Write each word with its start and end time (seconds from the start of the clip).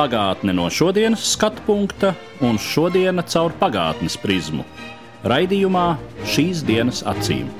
Pagātne 0.00 0.54
no 0.56 0.64
šodienas 0.72 1.26
skatu 1.34 1.60
punkta 1.66 2.14
un 2.40 2.56
šodienas 2.56 3.34
caur 3.34 3.52
pagātnes 3.60 4.14
prizmu. 4.16 4.64
Raidījumā 5.28 5.82
šīs 6.24 6.62
dienas 6.64 7.02
acīm. 7.04 7.50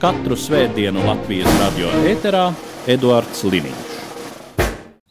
Katru 0.00 0.38
svētdienu 0.40 1.04
Latvijas 1.04 1.52
radio 1.60 1.90
eterā 2.08 2.46
Eduards 2.88 3.44
Liniņš. 3.44 3.92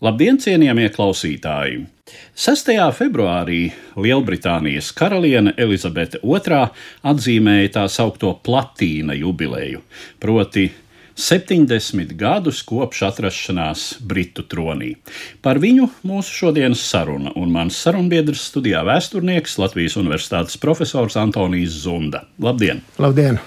Labdien, 0.02 0.41
cienījamie 0.41 0.90
klausītāji! 0.90 1.84
6. 2.34 2.73
februārī 2.98 3.59
Lielbritānijas 4.02 4.89
karaliene 4.98 5.53
Elizabete 5.62 6.23
II 6.26 6.64
atzīmēja 7.14 7.76
tā 7.78 7.86
saucamo 7.86 8.39
platīna 8.42 9.14
jubileju, 9.14 9.86
proti 10.17 10.72
70 11.21 12.16
gadus 12.17 12.63
kopš 12.66 13.03
atrašanās 13.11 13.84
Britu 14.02 14.41
tronī. 14.49 14.95
Par 15.45 15.59
viņu 15.61 15.85
mūsu 16.07 16.34
šodienas 16.39 16.81
saruna 16.81 17.34
un 17.38 17.52
mans 17.53 17.77
sarunbiedrs 17.77 18.47
studijā 18.49 18.81
vēsturnieks 18.88 19.59
Latvijas 19.61 19.99
Universitātes 20.02 20.57
profesors 20.61 21.20
Antonijs 21.21 21.84
Zunda. 21.84 22.23
Labdien! 22.41 22.81
Labdien! 22.97 23.38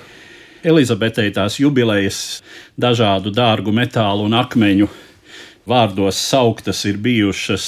Elizabetei 0.64 1.32
tās 1.34 1.58
jubilejas 1.60 2.20
dažādu 2.80 3.34
dārgu 3.34 3.74
metālu 3.74 4.28
un 4.30 4.38
akmeņu 4.38 4.88
vārdos 5.68 6.22
sauktas 6.30 6.84
ir 6.88 7.02
bijušas. 7.02 7.66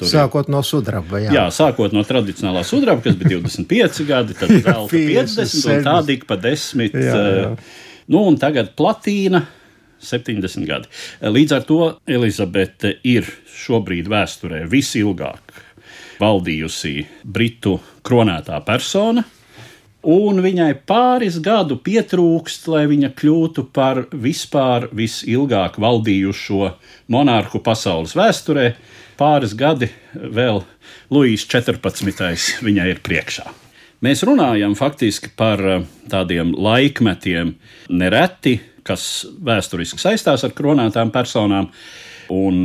Tur 0.00 0.08
Sākot 0.08 0.48
no 0.50 0.64
sudraba. 0.66 1.20
Jā, 1.22 1.36
Jā, 1.36 1.46
sākot 1.54 1.92
no 1.94 2.02
tradicionālā 2.06 2.64
sudraba, 2.66 3.04
kas 3.04 3.20
bija 3.20 3.38
25 3.44 4.02
gadi, 4.08 4.40
tad 4.40 4.56
zelta 4.64 4.88
50 4.96 5.44
un 5.44 5.46
50, 5.46 5.86
tā 5.86 5.96
tika 6.08 6.32
pa 6.32 6.40
10. 6.48 6.88
Jā, 6.88 7.00
jā. 7.04 7.24
eh, 7.52 7.80
Nu, 8.10 8.24
un 8.26 8.38
tagad 8.40 8.72
platīna 8.78 9.44
70 10.02 10.66
gadi. 10.66 10.88
Līdz 11.22 11.54
ar 11.56 11.66
to 11.66 11.82
Elizabete 12.10 12.96
ir 13.06 13.28
šobrīd 13.62 14.10
vēsturē 14.10 14.64
visilgāk 14.70 15.54
valdījusi 16.22 17.06
Britu 17.22 17.78
kronētā 18.06 18.58
persona. 18.66 19.24
Un 20.02 20.40
viņai 20.42 20.72
pāris 20.82 21.36
gadu 21.38 21.76
pietrūkst, 21.78 22.66
lai 22.72 22.88
viņa 22.90 23.12
kļūtu 23.14 23.68
par 23.70 24.02
vispār 24.10 24.88
visilgāk 24.90 25.78
valdījušo 25.78 26.72
monārhu 27.14 27.62
pasaules 27.62 28.16
vēsturē. 28.18 28.72
Pāris 29.14 29.54
gadi 29.54 29.92
vēl 30.12 30.64
Luīs 31.14 31.46
14. 31.46 32.64
viņai 32.66 32.88
ir 32.96 33.02
priekšā. 33.06 33.61
Mēs 34.02 34.24
runājam 34.26 34.74
faktiski 34.74 35.30
par 35.38 35.60
eh, 35.62 35.82
tādiem 36.10 36.50
laikmetiem, 36.58 37.54
nereti, 37.94 38.56
kas 38.82 39.28
vēsturiski 39.46 40.00
saistās 40.02 40.42
ar 40.42 40.54
kronētām 40.58 41.12
personām. 41.14 41.70
Un, 42.32 42.56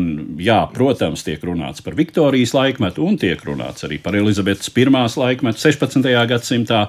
jā, 0.41 0.61
protams, 0.73 1.25
tiek 1.27 1.41
runāts 1.45 1.83
par 1.83 1.97
Viktorijas 1.97 2.53
laikmetu, 2.55 3.03
un 3.05 3.17
tiek 3.19 3.41
runāts 3.45 3.85
arī 3.85 3.97
par 4.01 4.15
Elizabetes 4.15 4.71
I 4.73 4.85
laikmetu 4.87 5.61
16. 5.61 6.07
gadsimtā. 6.29 6.87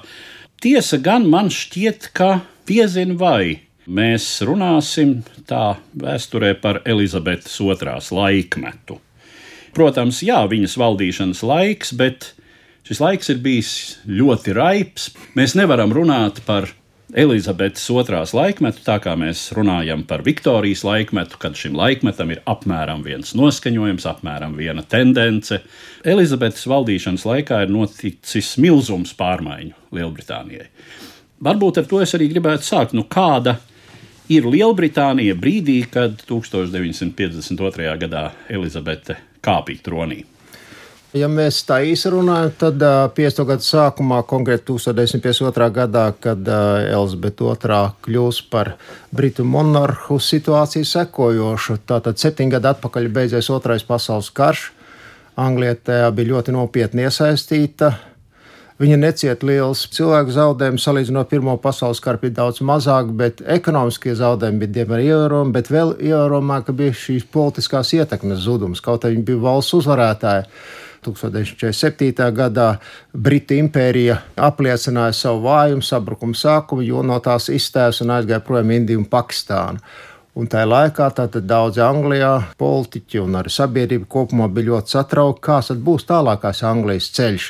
Tiesa 0.62 0.98
gan 1.02 1.26
man 1.28 1.50
šķiet, 1.52 2.10
ka 2.14 2.40
diezin 2.68 3.16
vai 3.18 3.60
mēs 3.88 4.40
runāsim 4.46 5.22
tā 5.48 5.76
vēsturē 5.96 6.54
par 6.60 6.80
Elizabetes 6.84 7.58
II 7.60 7.98
laikmetu. 8.16 9.00
Protams, 9.74 10.22
jā, 10.22 10.40
viņas 10.48 10.76
valdīšanas 10.80 11.44
laiks, 11.44 11.92
bet 11.96 12.32
šis 12.88 13.02
laiks 13.04 13.28
ir 13.32 13.40
bijis 13.44 13.72
ļoti 14.08 14.56
raips. 14.56 15.10
Mēs 15.36 15.54
nevaram 15.58 15.92
runāt 15.92 16.40
par 16.46 16.70
Elizabetes 17.08 17.86
II 17.88 18.20
laikmetu, 18.36 18.82
tā 18.84 18.98
kā 19.00 19.14
mēs 19.16 19.46
runājam 19.56 20.02
par 20.04 20.20
Viktorijas 20.26 20.82
laikmetu, 20.84 21.38
kad 21.40 21.56
šim 21.56 21.76
laikmetam 21.76 22.34
ir 22.34 22.42
apmēram 22.44 23.00
viens 23.04 23.32
noskaņojums, 23.36 24.04
apmēram 24.10 24.56
viena 24.58 24.84
tendence. 24.84 25.62
Elizabetes 26.04 26.66
valdīšanas 26.68 27.24
laikā 27.24 27.62
ir 27.64 27.72
noticis 27.72 28.54
milzums 28.60 29.16
pārmaiņu 29.16 29.96
Lielbritānijai. 29.96 30.68
Varbūt 31.48 31.80
ar 31.80 31.88
to 31.88 32.02
es 32.04 32.12
arī 32.18 32.28
gribētu 32.28 32.68
sākt. 32.68 32.92
Nu, 32.92 33.06
kāda 33.08 33.56
ir 34.28 34.44
Lielbritānija 34.44 35.36
brīdī, 35.38 35.80
kad 35.88 36.20
1952. 36.28 37.94
gadā 38.04 38.30
Elizabete 38.52 39.16
kāpīja 39.40 39.88
tronī? 39.88 40.26
Ja 41.16 41.24
mēs 41.32 41.62
tā 41.64 41.78
īsi 41.88 42.10
runājam, 42.12 42.50
tad 42.60 42.82
uh, 42.84 43.06
50. 43.16 43.46
gada 43.48 43.64
sākumā, 43.64 44.18
konkrēti 44.28 44.66
1952. 44.68 45.68
gadā, 45.72 46.02
kad 46.20 46.50
uh, 46.52 46.82
Elizabete 46.84 47.46
II 47.48 47.78
kļūs 48.04 48.40
par 48.52 48.74
britu 49.08 49.46
monarhu, 49.48 50.18
situācija 50.20 50.84
sekojoša. 50.84 51.78
Tātad 51.88 52.20
septiņi 52.20 52.52
gadi 52.52 52.68
atpakaļ 52.74 53.08
beidzies 53.14 53.48
Otrais 53.54 53.86
pasaules 53.88 54.28
karš. 54.36 54.66
Anglija 55.40 55.78
tajā 55.88 56.10
bija 56.12 56.34
ļoti 56.34 56.52
nopietni 56.52 57.06
iesaistīta. 57.08 57.94
Viņa 58.78 58.98
necieta 59.00 59.46
liels 59.48 59.86
cilvēku 59.94 60.34
zaudējumus, 60.36 60.84
salīdzinot 60.84 61.30
Pirmo 61.30 61.54
pasaules 61.62 62.02
karu, 62.04 62.20
bija 62.26 62.36
daudz 62.42 62.60
mazāk, 62.60 63.08
bet 63.16 63.40
ekonomiskie 63.48 64.12
zaudējumi 64.18 64.60
bija 64.60 64.74
diemžēl 64.76 65.06
ievērojami. 65.06 65.56
Bet 65.56 65.72
vēl 65.72 65.94
ievērojamāk 66.10 66.68
bija 66.76 66.98
šīs 67.00 67.24
politiskās 67.32 67.94
ietekmes 67.96 68.44
zudums, 68.44 68.84
kaut 68.84 69.08
arī 69.08 69.16
viņa 69.16 69.26
bija 69.32 69.42
valsts 69.48 69.78
uzvarētāja. 69.80 70.44
1947. 71.04 72.28
gadā 72.34 72.68
Britu 73.12 73.56
impērija 73.58 74.18
apliecināja 74.48 75.16
savu 75.16 75.44
vājumu, 75.46 75.84
sabrukumu 75.84 76.36
sākumu, 76.38 76.84
jo 76.86 77.02
no 77.06 77.18
tās 77.24 77.48
izstājās 77.54 78.02
un 78.04 78.14
aizgāja 78.18 78.44
projām 78.44 78.74
Indiju 78.76 79.02
un 79.02 79.10
Pakistānu. 79.10 79.82
Un 80.38 80.46
tajā 80.46 80.68
laikā 80.70 81.08
daudzi 81.40 81.82
Anglijā 81.82 82.32
politiķi 82.58 83.24
un 83.24 83.40
arī 83.40 83.50
sabiedrība 83.50 84.06
kopumā 84.06 84.46
bija 84.48 84.72
ļoti 84.72 84.94
satraukti, 84.94 85.42
kāds 85.48 85.72
būs 85.82 86.06
tālākais 86.06 86.62
Anglijas 86.62 87.10
ceļš. 87.16 87.48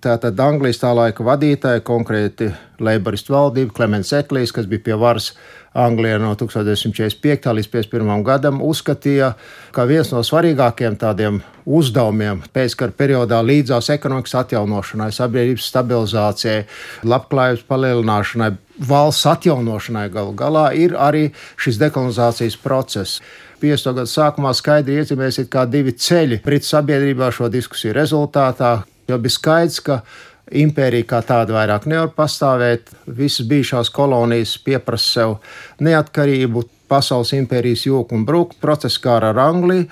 Tātad 0.00 0.38
Anglijas 0.40 0.78
tā 0.80 0.94
laika 0.96 1.24
vadītāja, 1.26 1.82
konkrēti 1.84 2.46
Leiboristu 2.80 3.34
valdība, 3.34 3.74
Klimants 3.76 4.14
Eklīs, 4.16 4.52
kas 4.56 4.64
bija 4.64 4.86
pie 4.86 4.94
varas 4.96 5.34
Anglijā 5.76 6.16
no 6.22 6.30
1945. 6.40 7.50
līdz 7.58 7.68
1951. 7.68 8.22
gadam, 8.24 8.62
uzskatīja, 8.64 9.34
ka 9.76 9.84
viens 9.84 10.08
no 10.14 10.22
svarīgākajiem 10.24 10.96
tādiem 11.02 11.42
uzdevumiem 11.68 12.40
pēckara 12.54 12.96
periodā 12.96 13.42
līdzās 13.44 13.92
ekonomikas 13.92 14.38
atjaunošanai, 14.40 15.10
sabiedrības 15.12 15.68
stabilizācijai, 15.68 16.62
labklājības 17.04 17.66
palielināšanai, 17.68 18.54
valsts 18.88 19.28
atjaunošanai 19.34 20.06
galu 20.14 20.32
galā 20.32 20.70
ir 20.80 20.96
arī 20.96 21.26
šis 21.60 21.76
dekolonizācijas 21.82 22.56
process. 22.64 23.20
50. 23.60 23.92
gadu 24.00 24.08
sākumā 24.08 24.54
skaidri 24.56 24.96
iezīmēsiet 25.02 25.52
kā 25.52 25.66
divi 25.68 25.92
ceļi 25.92 26.40
Britu 26.46 26.70
sabiedrībā 26.70 27.28
šo 27.36 27.50
diskusiju 27.52 27.92
rezultātā, 27.92 28.78
jo 29.10 29.18
bija 29.22 29.36
skaidrs, 29.36 29.80
ka 29.84 30.00
impērija 30.50 31.06
kā 31.12 31.20
tāda 31.26 31.54
vairs 31.54 31.86
nevar 31.90 32.12
pastāvēt. 32.16 32.90
Visas 33.06 33.46
bijušās 33.50 33.90
kolonijas 33.94 34.56
pieprasa 34.64 35.14
sev 35.14 35.38
neatkarību. 35.82 36.66
Pasaules 36.90 37.30
impērijas 37.36 37.84
jūka 37.86 38.16
un 38.16 38.24
brūka 38.26 38.56
process 38.58 38.98
kā 38.98 39.20
ar 39.20 39.38
Angliju. 39.38 39.84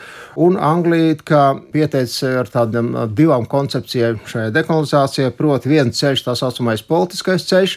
Un 0.42 0.56
Anglija 0.58 1.14
kā 1.22 1.42
pieteica 1.70 2.32
ar 2.40 2.50
tādām 2.50 2.90
divām 3.14 3.46
koncepcijām 3.46 4.18
šajā 4.26 4.50
dekolonizācijā, 4.56 5.30
proti, 5.38 5.70
viens 5.70 5.94
ceļš, 5.94 6.24
tā 6.26 6.34
saucamais 6.40 6.82
politiskais 6.82 7.46
ceļš, 7.46 7.76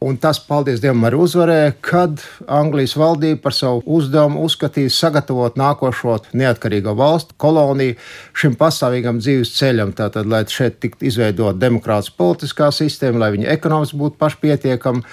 Un 0.00 0.16
tas, 0.16 0.38
paldies 0.40 0.78
Dievam, 0.80 1.02
arī 1.04 1.18
uzvarēja, 1.20 1.72
kad 1.84 2.22
Anglijas 2.48 2.94
valdība 2.96 3.42
par 3.42 3.52
savu 3.52 3.82
uzdevumu 3.84 4.46
uzskatīja 4.46 4.92
sagatavot 4.96 5.58
nākošo 5.60 6.14
neatkarīgo 6.40 6.94
valstu 6.96 7.36
koloniju 7.44 7.98
šim 8.32 8.56
pastāvīgam 8.62 9.20
dzīves 9.20 9.52
ceļam. 9.58 9.92
Tātad, 9.98 10.24
lai 10.24 10.40
šeit 10.48 10.80
tiktu 10.80 11.04
izveidota 11.10 11.52
demokrātiska 11.66 12.16
politiskā 12.16 12.70
sistēma, 12.72 13.20
lai 13.26 13.30
viņi 13.36 13.50
ekonomiski 13.52 14.00
būtu 14.00 14.16
pašpietiekami, 14.24 15.04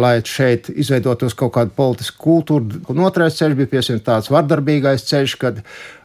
lai 0.00 0.16
šeit 0.24 0.72
izveidotos 0.72 1.36
kaut 1.36 1.58
kāda 1.58 1.76
politiska 1.76 2.16
kultūra. 2.24 2.80
Un 2.88 3.04
otrais 3.04 3.36
ceļš 3.36 3.60
bija 3.60 3.74
piesim 3.76 4.00
tāds 4.00 4.32
vardarbīgais 4.32 5.04
ceļš, 5.12 5.36
kad 5.44 5.60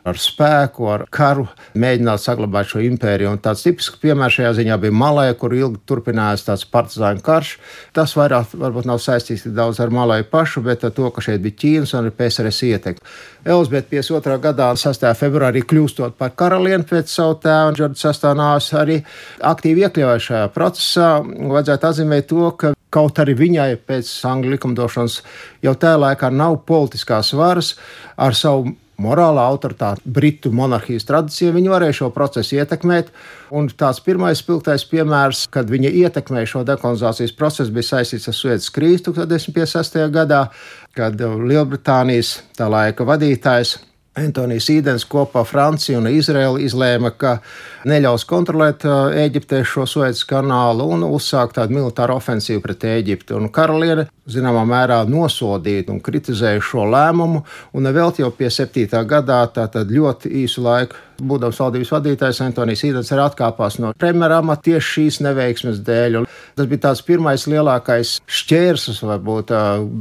ar 0.06 0.20
spēku, 0.22 0.86
ar 0.92 1.06
karu 1.14 1.48
mēģināt 1.78 2.22
saglabāt 2.22 2.70
šo 2.70 2.82
impēriju. 2.86 3.32
Un 3.34 3.42
tāds 3.42 3.64
tipisks 3.66 3.98
piemērs 4.04 4.38
šajā 4.38 4.52
ziņā 4.60 4.78
bija 4.84 4.94
Malē, 4.94 5.26
kur 5.40 5.56
ilgi 5.58 5.82
turpinājās 5.90 6.46
tāds 6.46 6.66
partizāņu 6.70 7.26
karš. 7.26 7.56
Tas 7.96 8.14
vairāk 8.25 8.54
varbūt 8.60 8.88
nav 8.89 9.00
saistīts 9.01 9.45
daudz 9.56 9.80
ar 9.83 9.94
Malē 9.94 10.22
pašu, 10.30 10.63
bet 10.66 10.83
ar 10.86 10.94
to, 10.95 11.10
ka 11.13 11.24
šeit 11.24 11.44
bija 11.44 11.57
Ķīnas 11.62 11.95
un 11.98 12.12
PSRS 12.12 12.62
ietekme. 12.69 13.10
Elizabete 13.45 13.92
52. 13.94 14.38
gadā, 14.44 14.72
6. 14.80 15.06
februārī 15.19 15.62
kļūstot 15.66 16.18
par 16.19 16.33
karalieni 16.38 16.88
pēc 16.89 17.12
savu 17.12 17.38
tēvu 17.44 17.72
un 17.72 17.77
Džordža 17.80 18.01
sastāvnās, 18.07 18.72
arī 18.77 19.01
aktīvi 19.45 19.86
iekļāvās 19.86 20.30
šajā 20.30 20.48
procesā. 20.56 21.10
Vajadzētu 21.24 21.92
atzīmēt 21.92 22.30
to, 22.31 22.50
ka 22.57 22.74
kaut 22.95 23.19
arī 23.22 23.36
viņai 23.38 23.69
pēc 23.86 24.10
angļu 24.30 24.56
likumdošanas 24.56 25.19
jau 25.66 25.75
tajā 25.75 26.00
laikā 26.01 26.31
nav 26.33 26.62
politiskās 26.68 27.33
varas 27.38 27.75
ar 28.16 28.38
savu 28.38 28.75
morālā 29.02 29.46
autoritāte, 29.50 30.04
Britu 30.06 30.52
monarhijas 30.56 31.08
tradīcija, 31.08 31.54
viņi 31.56 31.72
varēja 31.72 31.98
šo 32.02 32.12
procesu 32.16 32.60
ietekmēt. 32.60 33.12
Un 33.56 33.68
tāds 33.70 34.02
pirmais 34.06 34.42
spilgtais 34.42 34.86
piemērs, 34.90 35.46
kad 35.54 35.72
viņa 35.72 35.92
ietekmēja 36.04 36.52
šo 36.54 36.64
dekolonizācijas 36.68 37.36
procesu, 37.38 37.74
bija 37.76 37.92
saistīts 37.92 38.30
ar 38.32 38.38
Suēdzes 38.38 38.72
krīzi 38.76 39.08
1956. 39.10 40.00
gadā, 40.16 40.46
kad 40.96 41.20
Lielbritānijas 41.20 42.40
tā 42.58 42.70
laika 42.72 43.08
vadītājs 43.08 43.78
Antonijs 44.16 44.70
Īdens 44.72 45.04
kopā 45.12 45.42
ar 45.44 45.48
Franciju 45.50 46.00
un 46.00 46.08
Izraelu 46.08 46.62
izlēma, 46.64 47.12
ka 47.20 47.34
neļaus 47.90 48.24
kontrolēt 48.30 48.86
Eģiptē 48.86 49.60
šo 49.68 49.84
Suēdzes 49.90 50.24
kanālu 50.30 50.88
un 50.96 51.04
uzsākt 51.08 51.58
tādu 51.60 51.76
militāru 51.76 52.16
ofensīvu 52.16 52.64
pret 52.64 52.88
Eģipti. 52.94 53.36
Un 53.36 53.52
karaliene 53.52 54.08
zināmā 54.32 54.64
mērā 54.70 55.02
nosodīja 55.10 55.90
un 55.92 56.00
kritizēja 56.04 56.64
šo 56.64 56.88
lēmumu, 56.96 57.44
un 57.76 57.92
vēl 57.98 58.16
jau 58.22 58.32
pie 58.32 58.48
7. 58.50 59.04
gadā, 59.10 59.42
tātad 59.52 59.92
ļoti 59.92 60.32
īsu 60.46 60.64
laiku 60.64 61.04
būdams 61.22 61.60
valdības 61.62 61.92
vadītājs, 61.96 62.42
Antonijs 62.46 62.84
Īdens 62.88 63.12
arī 63.14 63.24
atkāpās 63.26 63.80
no 63.82 63.94
premjera 63.98 64.40
amata 64.42 64.68
tieši 64.70 64.92
šīs 64.96 65.20
neveiksmes 65.26 65.82
dēļ. 65.86 66.20
Tas 66.56 66.70
bija 66.72 66.84
tāds 66.88 67.04
pirmais 67.06 67.48
lielākais 67.52 68.16
šķērslis, 68.40 69.02
varbūt, 69.06 69.54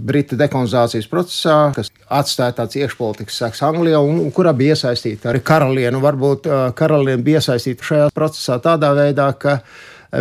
Britu 0.09 0.39
dekolonizācijas 0.41 1.09
procesā, 1.11 1.57
kas 1.77 1.91
atstāja 2.09 2.59
tāds 2.61 2.79
iekšpolitikas 2.81 3.41
seks 3.45 3.65
Anglijā, 3.67 4.03
un, 4.03 4.21
un 4.27 4.35
kurā 4.35 4.55
bija 4.57 4.77
iesaistīta 4.77 5.33
arī 5.33 5.43
karaliene. 5.47 6.03
Varbūt 6.05 6.51
karaliene 6.79 7.25
bija 7.25 7.43
iesaistīta 7.43 7.91
šajā 7.91 8.13
procesā 8.15 8.61
tādā 8.63 8.95
veidā, 8.97 9.31
ka 9.39 9.59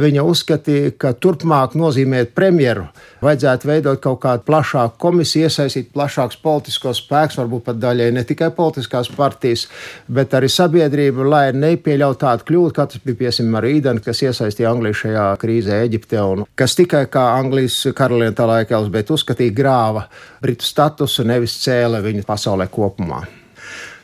viņa 0.01 0.24
uzskatīja, 0.25 0.94
ka 0.98 1.13
turpmāk 1.13 1.75
nozīmēt 1.78 2.34
premjeru 2.38 2.88
vajadzētu 3.24 3.69
veidot 3.69 4.01
kaut 4.04 4.22
kādu 4.24 4.45
plašāku 4.48 4.98
komisiju, 5.01 5.48
iesaistīt 5.48 5.92
plašāks 5.94 6.40
politiskos 6.44 7.04
spēks, 7.04 7.38
varbūt 7.42 7.66
pat 7.68 7.80
daļai 7.81 8.10
ne 8.16 8.24
tikai 8.28 8.50
politiskās 8.56 9.12
partijas, 9.13 9.68
bet 10.07 10.34
arī 10.34 10.50
sabiedrību, 10.51 11.28
lai 11.30 11.45
nepieļautu 11.57 12.22
tādu 12.25 12.48
kļūdu, 12.50 12.74
kā 12.75 12.88
tas 12.90 13.04
bija 13.04 13.22
piesim 13.25 13.54
ar 13.56 13.68
Īdenu, 13.69 14.04
kas 14.04 14.24
iesaistīja 14.25 14.72
Angliju 14.74 15.00
šajā 15.04 15.28
krīzē 15.42 15.84
Eģipte 15.86 16.24
un 16.24 16.48
kas 16.56 16.75
tikai 16.80 17.06
kā 17.12 17.30
Anglijas 17.38 17.80
karaliene 17.96 18.36
tā 18.38 18.50
laika 18.50 18.80
Elizabete 18.80 19.16
uzskatīja 19.16 19.56
grāva 19.56 20.07
Britu 20.44 20.68
statusu, 20.68 21.28
nevis 21.28 21.60
cēla 21.63 22.04
viņu 22.04 22.28
pasaulē 22.28 22.68
kopumā. 22.72 23.24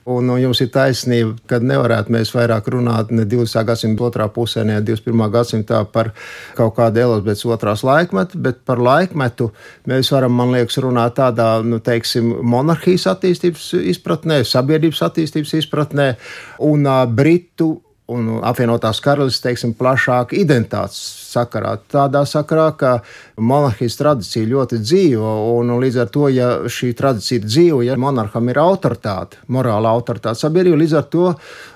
Un 0.09 0.25
nu, 0.25 0.39
jums 0.41 0.57
ir 0.63 0.71
taisnība, 0.73 1.35
ka 1.50 1.59
nevarētu 1.61 2.13
mēs 2.15 2.31
vairāk 2.33 2.69
runāt 2.73 3.11
ne 3.13 3.27
20. 3.29 3.61
gadsimta 3.67 4.07
otrā 4.07 4.25
pusē, 4.33 4.63
ne 4.65 4.79
21. 4.81 5.25
gadsimtā 5.35 5.83
par 5.94 6.09
kaut 6.57 6.73
kādu 6.79 7.03
Elizabetes 7.03 7.45
otrās 7.45 7.83
laikmetu, 7.85 8.39
bet 8.41 8.63
par 8.65 8.81
laikmetu 8.81 9.51
mēs 9.89 10.09
varam, 10.15 10.33
man 10.39 10.56
liekas, 10.56 10.79
runāt 10.81 11.17
tādā, 11.19 11.51
nu, 11.61 11.77
teiksim, 11.83 12.31
monarhijas 12.41 13.06
attīstības 13.13 13.67
izpratnē, 13.94 14.41
sabiedrības 14.47 15.03
attīstības 15.11 15.53
izpratnē 15.61 16.09
un 16.65 16.89
uh, 16.89 17.03
Britu 17.06 17.75
un 18.09 18.39
apvienotās 18.45 19.00
karalistes, 19.03 19.44
teiksim, 19.44 19.73
plašāka 19.77 20.38
identitātes 20.38 21.00
sakarā. 21.29 21.75
Tādā 21.91 22.23
sakarā, 22.27 22.69
ka 22.77 22.91
monarhijas 23.38 23.97
tradīcija 24.00 24.50
ļoti 24.50 24.79
dzīvo, 24.81 25.33
un 25.59 25.73
līdz 25.81 26.00
ar 26.03 26.11
to, 26.13 26.27
ja 26.33 26.50
šī 26.71 26.91
tradīcija 26.97 27.45
dzīvo, 27.45 27.81
ja 27.85 27.97
monarham 28.01 28.50
ir 28.50 28.61
autoritāte, 28.61 29.41
morāla 29.51 29.94
autoritāte 29.94 30.41
sabiedrība, 30.41 30.79
līdz 30.81 30.95
ar 31.00 31.06
to, 31.13 31.33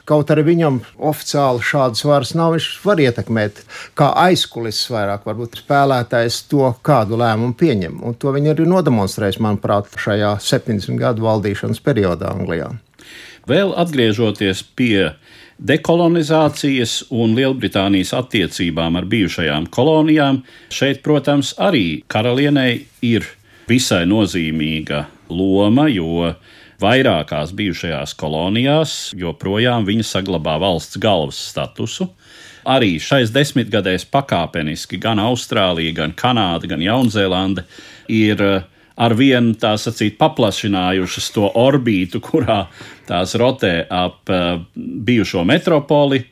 kaut 0.10 0.32
arī 0.34 0.46
viņam 0.50 0.82
oficiāli 1.12 1.64
šādas 1.64 2.04
varas 2.08 2.34
nav, 2.38 2.56
viņš 2.58 2.70
var 2.86 3.04
ietekmēt, 3.04 3.62
kā 4.00 4.10
aizkulis 4.26 4.82
vairāk, 4.94 5.28
varbūt 5.30 5.62
spēlētājs 5.62 6.44
to, 6.52 6.72
kādu 6.86 7.20
lēmumu 7.22 7.58
pieņem. 7.60 8.02
Un 8.04 8.18
to 8.20 8.34
viņi 8.36 8.56
arī 8.56 8.68
nodemonstrēs, 8.70 9.40
manuprāt, 9.44 9.92
šajā 10.02 10.36
70 10.44 11.00
gadu 11.00 11.28
valdīšanas 11.28 11.84
periodā 11.84 12.34
Anglijā. 12.34 12.74
Vēl 13.50 13.74
atgriežoties 13.76 14.62
pie 14.78 15.12
dekolonizācijas 15.64 16.98
un 17.16 17.36
Lielbritānijas 17.38 18.12
attiecībām 18.18 18.98
ar 19.00 19.08
bijušajām 19.10 19.70
kolonijām, 19.74 20.42
šeit, 20.74 21.00
protams, 21.06 21.54
arī 21.62 22.04
karalienei 22.12 22.84
ir 23.06 23.28
visai 23.70 24.04
nozīmīga 24.10 25.06
loma, 25.32 25.88
jo 25.88 26.34
vairākās 26.84 27.54
bijušajās 27.56 28.16
kolonijās 28.20 28.98
joprojām 29.16 29.88
viņa 29.88 30.08
saglabā 30.10 30.58
valsts 30.60 31.00
galvas 31.00 31.40
statusu. 31.54 32.10
Arī 32.68 32.96
šais 33.04 33.32
desmitgadēs 33.36 34.06
pakāpeniski 34.12 35.00
gan 35.04 35.20
Austrālija, 35.20 35.96
gan 35.98 36.14
Kanāda, 36.16 36.68
gan 36.72 36.84
Jaunzēlande 36.84 37.66
ir 38.12 38.40
ar 38.96 39.16
vienu 39.18 39.56
tā 39.60 39.74
sacīt 39.80 40.18
paplašinājušas 40.20 41.32
to 41.36 41.48
orbītu, 41.60 42.22
kurā 42.24 42.66
tās 43.08 43.36
rotē 43.40 43.80
ap 43.90 44.30
uh, 44.32 44.62
bijušo 44.76 45.46
metropoli. 45.48 46.24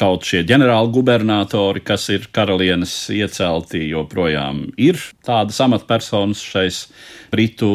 Kaut 0.00 0.24
šie 0.24 0.40
ģenerāli 0.48 0.94
gubernatori, 0.94 1.82
kas 1.84 2.06
ir 2.14 2.30
karalienes 2.32 2.94
iecelti, 3.12 3.82
joprojām 3.90 4.62
ir 4.80 4.96
tādas 5.26 5.58
amatpersonas 5.60 6.40
šais 6.40 6.86
Britu 7.32 7.74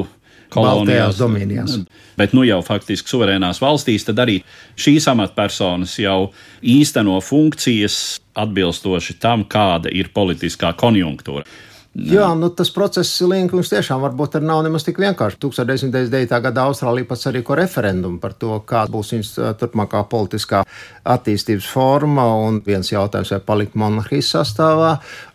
kolonijās. 0.56 1.20
Domīnijās. 1.20 1.78
Bet 2.18 2.34
nu 2.34 2.46
jau 2.48 2.62
faktiski 2.66 3.12
suverēnās 3.12 3.60
valstīs, 3.62 4.08
tad 4.08 4.24
arī 4.24 4.40
šīs 4.80 5.06
amatpersonas 5.12 5.98
jau 6.02 6.32
īsteno 6.64 7.20
funkcijas 7.22 8.00
atbilstoši 8.42 9.18
tam, 9.22 9.46
kāda 9.52 9.92
ir 9.94 10.10
politiskā 10.16 10.74
konjunktūra. 10.80 11.46
Jā, 11.96 12.26
nu, 12.36 12.50
tas 12.52 12.68
process 12.76 13.22
Linkums 13.24 13.70
tiešām 13.72 14.02
varbūt 14.04 14.34
nav 14.44 14.66
nemaz 14.66 14.84
tik 14.84 14.98
vienkārši. 15.00 15.38
1999. 15.40 16.34
gadā 16.44 16.66
Austrālija 16.68 17.08
pats 17.08 17.30
arī 17.30 17.40
ko 17.48 17.56
referendumu 17.56 18.20
par 18.20 18.34
to, 18.36 18.58
kāda 18.68 18.92
būs 18.92 19.14
viņas 19.14 19.30
turpmākā 19.62 20.02
politiskā 20.12 20.66
attīstības 21.08 21.70
forma. 21.72 22.26
Un 22.44 22.60
viens 22.66 22.92
jautājums, 22.92 23.32
vai 23.32 23.40
palikt 23.48 23.78
monarhijas 23.80 24.34
sastāvā 24.36 24.90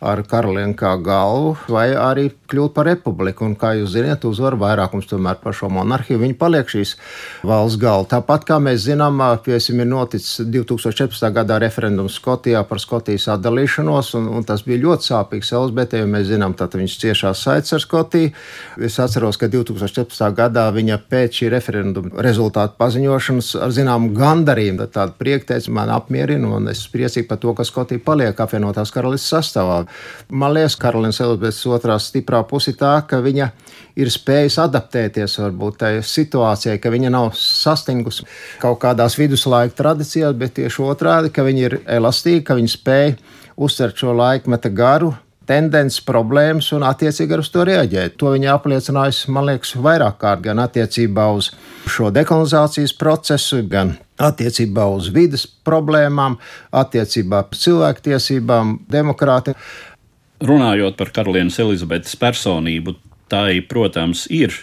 ar 0.05 0.23
karalieni 0.29 0.77
kā 0.77 0.93
galvu, 1.01 1.55
vai 1.73 1.87
arī 1.97 2.27
kļūt 2.53 2.77
par 2.77 2.91
republiku. 2.91 3.49
Un, 3.49 3.57
kā 3.57 3.73
jūs 3.79 3.95
zināt, 3.95 4.29
uzvar 4.29 4.59
vairākums 4.61 5.09
tomēr 5.09 5.41
par 5.41 5.57
šo 5.57 5.71
monarhiju. 5.73 6.21
Viņi 6.21 6.37
paliek 6.41 6.69
šīs 6.69 6.97
valsts 7.47 7.81
galva. 7.81 8.11
Tāpat 8.19 8.45
kā 8.53 8.61
mēs 8.61 8.85
zinām, 8.85 9.23
piesim 9.47 9.81
ir 9.81 9.89
noticis 9.89 10.45
2014. 10.45 11.25
gadā 11.41 11.57
referendums 11.65 12.21
Skotijā 12.21 12.61
par 12.69 12.85
Skotijas 12.85 13.31
atdalīšanos, 13.33 14.13
un, 14.21 14.29
un 14.37 14.45
tas 14.45 14.67
bija 14.69 14.85
ļoti 14.85 15.13
sāpīgs 15.13 15.57
Elizabetei, 15.57 16.05
jo 16.05 16.13
mēs 16.13 16.29
zinām, 16.29 16.50
tātad 16.59 16.81
viņš 16.81 16.97
ciešās 17.03 17.43
saites 17.47 17.75
ar 17.77 17.83
Skotiju. 17.85 18.33
Es 18.87 18.99
atceros, 19.03 19.39
ka 19.41 19.49
2014. 19.51 20.25
gadā 20.37 20.67
viņa 20.75 21.01
pēc 21.11 21.41
šī 21.41 21.51
referenduma 21.55 22.25
rezultātu 22.25 22.79
paziņošanas 22.81 23.53
ar 23.65 23.75
zināmu 23.75 24.13
gandarījumu, 24.17 24.89
tādu 24.95 25.17
prieku 25.21 25.51
teica, 25.53 25.75
man 25.77 25.93
apmierina, 25.95 26.51
un 26.57 26.71
es 26.73 26.85
priecīgi 26.93 27.29
par 27.29 27.41
to, 27.43 27.55
ka 27.57 27.67
Skotija 27.67 28.03
paliek 28.05 28.41
apvienotās 28.41 28.93
karalistes 28.95 29.33
sastāvā. 29.35 29.83
Man 30.31 30.55
liekas, 30.57 30.79
Karolīnas 30.81 31.21
Elizabetes 31.23 31.63
otrās 31.71 32.11
stiprā 32.11 32.43
pusi 32.49 32.75
tā, 32.79 32.97
ka 33.09 33.21
viņa 33.25 33.51
ir 34.01 34.11
spējusi 34.13 34.61
adaptēties 34.63 35.39
varbūt 35.43 35.81
tajā 35.83 36.05
situācijai, 36.07 36.79
ka 36.83 36.93
viņa 36.93 37.13
nav 37.13 37.33
sastingusi 37.39 38.27
kaut 38.63 38.81
kādās 38.83 39.19
viduslaika 39.19 39.77
tradīcijās, 39.83 40.37
bet 40.39 40.57
tieši 40.59 40.87
otrādi, 40.87 41.33
ka 41.35 41.45
viņa 41.47 41.67
ir 41.67 41.79
elastīga, 41.99 42.51
ka 42.51 42.59
viņa 42.59 42.75
spēja 42.75 43.17
uztvert 43.61 43.99
šo 44.01 44.15
laikmeta 44.17 44.73
garu, 44.73 45.13
tendences, 45.49 46.03
problēmas 46.07 46.71
un 46.77 46.85
attiecīgi 46.87 47.37
ar 47.37 47.43
to 47.55 47.65
reaģēt. 47.67 48.17
To 48.21 48.35
viņa 48.35 48.55
apliecinājusi, 48.55 49.33
man 49.35 49.49
liekas, 49.51 49.75
vairāk 49.77 50.21
kārt 50.23 50.45
gan 50.45 50.63
attiecībā 50.63 51.27
uz 51.37 51.51
šo 51.91 52.11
dekolonizācijas 52.15 52.95
procesu, 52.99 53.63
gan 53.69 53.97
attiecībā 54.21 54.87
uz 54.95 55.11
vidas 55.15 55.47
problēmām, 55.47 56.39
attiecībā 56.77 57.45
par 57.51 57.61
cilvēktiesībām, 57.61 58.81
demokrātiem. 58.91 59.57
Runājot 60.41 60.97
par 60.97 61.13
karalienes 61.13 61.59
Elizabetes 61.61 62.17
personību, 62.21 62.97
tai, 63.31 63.61
protams, 63.69 64.27
ir 64.33 64.55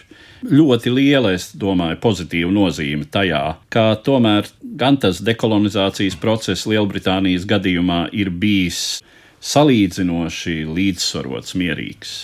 ļoti 0.46 0.93
liela, 0.93 1.34
es 1.34 1.50
domāju, 1.57 1.98
pozitīva 2.01 2.50
nozīme 2.53 3.07
tajā, 3.10 3.57
ka 3.74 3.89
tomēr 4.05 4.50
gan 4.77 4.98
tas 5.01 5.22
dekolonizācijas 5.25 6.17
process 6.22 6.67
Lielbritānijas 6.69 7.48
gadījumā 7.50 8.07
ir 8.13 8.29
bijis 8.29 9.00
salīdzinoši 9.48 10.58
līdzsvarots, 10.68 11.56
mierīgs. 11.60 12.16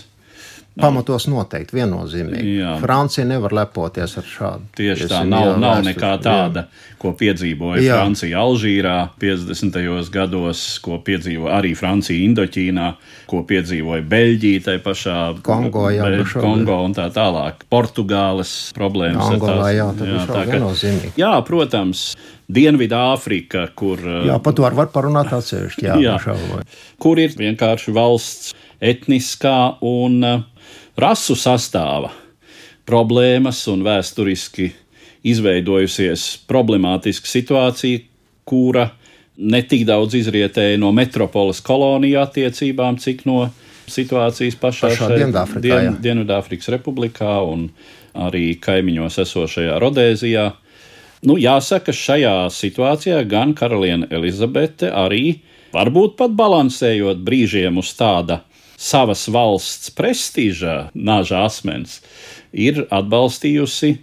Pamatos 0.74 1.27
noteikti 1.30 1.75
viennozīmīgi. 1.77 2.53
Jā. 2.58 2.72
Francija 2.82 3.27
nevar 3.30 3.53
lepoties 3.53 4.15
ar 4.18 4.25
šādu. 4.25 4.70
Tieši 4.74 5.06
tā, 5.12 5.20
nav, 5.30 5.51
jā, 5.51 5.58
nav 5.62 5.84
nekā 5.86 6.10
Jā. 6.15 6.22
tāda, 6.25 6.63
ko 6.98 7.12
piedzīvoja 7.20 7.84
Jā. 7.84 8.00
Francija 8.01 8.42
Alžīrā 8.42 8.96
50. 9.22 10.10
gados, 10.10 10.63
ko 10.82 10.98
piedzīvoja 11.06 11.60
arī 11.60 11.75
Francija 11.77 12.18
Indoķīnā, 12.25 12.88
ko 13.30 13.44
piedzīvoja 13.46 14.01
Beļģija 14.10 14.63
tai 14.65 14.77
pašā 14.82 15.18
Kongo, 15.46 15.89
jā, 15.94 16.10
Be- 16.10 16.25
šobrīd. 16.25 16.42
Kongo 16.42 16.80
un 16.88 16.98
tā 16.98 17.06
tālāk. 17.13 17.68
Portugāles 17.70 18.74
problēmas. 18.74 19.30
Angolā, 19.30 19.70
tās- 19.70 19.77
jā, 19.77 19.88
ir 20.10 20.27
tā 20.34 20.46
ka-. 20.50 21.13
Jā, 21.22 21.34
protams, 21.46 22.15
Dienvidāfrika, 22.53 23.70
kur 23.75 23.98
Jā, 23.98 24.36
par 24.44 24.53
to 24.53 24.65
var, 24.68 24.89
parunāt 24.92 25.32
atsevišķi. 25.32 25.86
Jā, 25.86 25.96
Jā. 26.01 26.18
jā. 26.20 26.63
kur 27.00 27.20
ir 27.20 27.30
vienkārši 27.30 27.94
valsts 27.94 28.53
etniskā 28.84 29.77
un 29.82 30.44
rasu 31.00 31.35
sastāva 31.39 32.12
problēmas 32.88 33.62
un 33.71 33.83
vēsturiski 33.85 34.71
izveidojusies 35.23 36.25
problemātiska 36.50 37.29
situācija, 37.29 38.01
kura 38.43 38.89
ne 39.38 39.62
tik 39.65 39.85
daudz 39.88 40.17
izrietēja 40.19 40.77
no 40.81 40.91
metropoles 40.95 41.62
koloniju 41.63 42.19
attiecībām, 42.21 43.00
cik 43.01 43.23
no 43.29 43.45
situācijas 43.89 44.57
pašā, 44.59 44.91
Pašā 44.91 45.09
Dienvidāfrikā, 45.15 45.62
Dien. 45.63 45.95
Dienvidāfrikas 46.03 46.69
republikā 46.75 47.39
un 47.47 47.69
arī 48.13 48.53
kaimiņos 48.62 49.19
esošajā 49.23 49.79
Rodēzijā. 49.81 50.45
Nu, 51.23 51.38
jāsaka, 51.39 51.95
šajā 51.95 52.35
situācijā 52.51 53.21
gan 53.27 53.53
karaliene 53.55 54.09
Elizabete 54.12 54.91
arī, 54.91 55.39
varbūt 55.73 56.17
pat 56.19 56.35
balansējot 56.35 57.23
brīžiem 57.23 57.79
uz 57.79 57.93
tāda 57.97 58.41
savas 58.83 59.27
valsts 59.31 59.93
prestiža, 59.95 60.89
nāža 60.93 61.45
asmens, 61.47 62.01
ir 62.51 62.83
atbalstījusi 62.91 63.95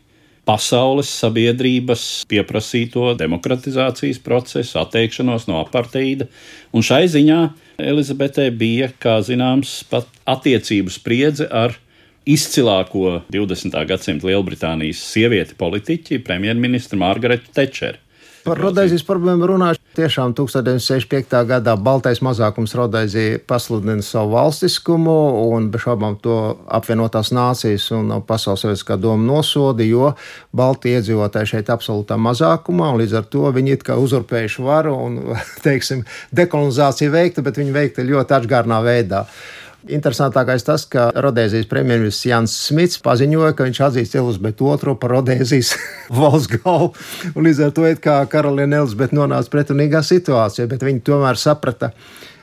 pasaules 0.49 1.11
sabiedrības 1.21 2.25
pieprasīto 2.31 3.13
demokratizācijas 3.19 4.19
procesu, 4.25 4.79
atteikšanos 4.81 5.47
no 5.51 5.61
aparteida. 5.61 6.27
Un 6.73 6.83
šai 6.87 7.05
ziņā 7.13 7.41
Elizabetei 7.81 8.51
bija, 8.51 8.91
kā 9.01 9.21
zināms, 9.25 9.81
pat 9.91 10.09
attiecību 10.29 10.93
spriedze 10.93 11.47
ar 11.47 11.77
izcilāko 12.29 13.21
20. 13.33 13.77
gadsimta 13.89 14.29
Lielbritānijas 14.29 15.01
sievieti 15.13 15.57
politiķi, 15.61 16.21
premjerministru 16.27 16.99
Margaretu 17.01 17.53
Tečeri. 17.57 18.01
Par 18.41 18.57
Rodēzijas 18.57 19.03
problēmu 19.05 19.49
runāšu. 19.51 19.83
Tiešām 19.99 20.33
1965. 20.39 21.35
gadā 21.49 21.75
Baltais 21.77 22.23
mazākums 22.25 22.73
Rodēzija 22.79 23.41
pasludina 23.51 24.01
savu 24.07 24.33
valstiskumu, 24.37 25.17
un 25.51 25.67
bez 25.73 25.85
šaubām 25.85 26.17
to 26.25 26.37
apvienotās 26.73 27.35
nācijas 27.37 27.91
un 27.97 28.15
Pasaules 28.25 28.63
Savienības 28.63 29.03
doma 29.03 29.27
nosoda, 29.27 29.85
jo 29.85 30.15
Balti 30.57 30.95
iedzīvotāji 30.97 31.53
šeit 31.55 31.73
absolūtā 31.75 32.17
mazākumā, 32.17 32.93
un 32.95 33.03
līdz 33.03 33.19
ar 33.21 33.29
to 33.35 33.51
viņi 33.57 33.77
it 33.77 33.85
kā 33.87 33.99
uzurpējuši 34.01 34.65
varu 34.65 34.97
un, 34.97 35.21
teiksim, 35.67 36.07
dekolonizācija 36.33 37.13
veikta, 37.13 37.45
bet 37.45 37.61
viņi 37.61 37.77
veikta 37.77 38.07
ļoti 38.07 38.39
atžgārnā 38.41 38.81
veidā. 38.87 39.27
Interesantākais 39.89 40.65
tas, 40.67 40.83
ka 40.85 41.07
Rodēzijas 41.25 41.69
premjerministrs 41.71 42.27
Jans 42.29 42.55
Smits 42.67 43.01
paziņoja, 43.01 43.55
ka 43.57 43.65
viņš 43.65 43.79
atzīst 43.87 44.17
Elizabetu 44.21 44.69
II 44.75 44.97
par 45.01 45.15
Rodēzijas 45.17 45.73
valsts 46.21 46.51
galvu. 46.53 46.91
Līdz 47.41 47.63
ar 47.65 47.73
to 47.77 47.87
it 47.89 48.03
kā 48.05 48.19
karaliene 48.29 48.83
Elizabete 48.83 49.17
nonāca 49.17 49.55
pretrunīgā 49.55 50.03
situācijā, 50.05 50.69
bet 50.69 50.85
viņi 50.85 51.01
tomēr 51.07 51.41
saprata, 51.41 51.95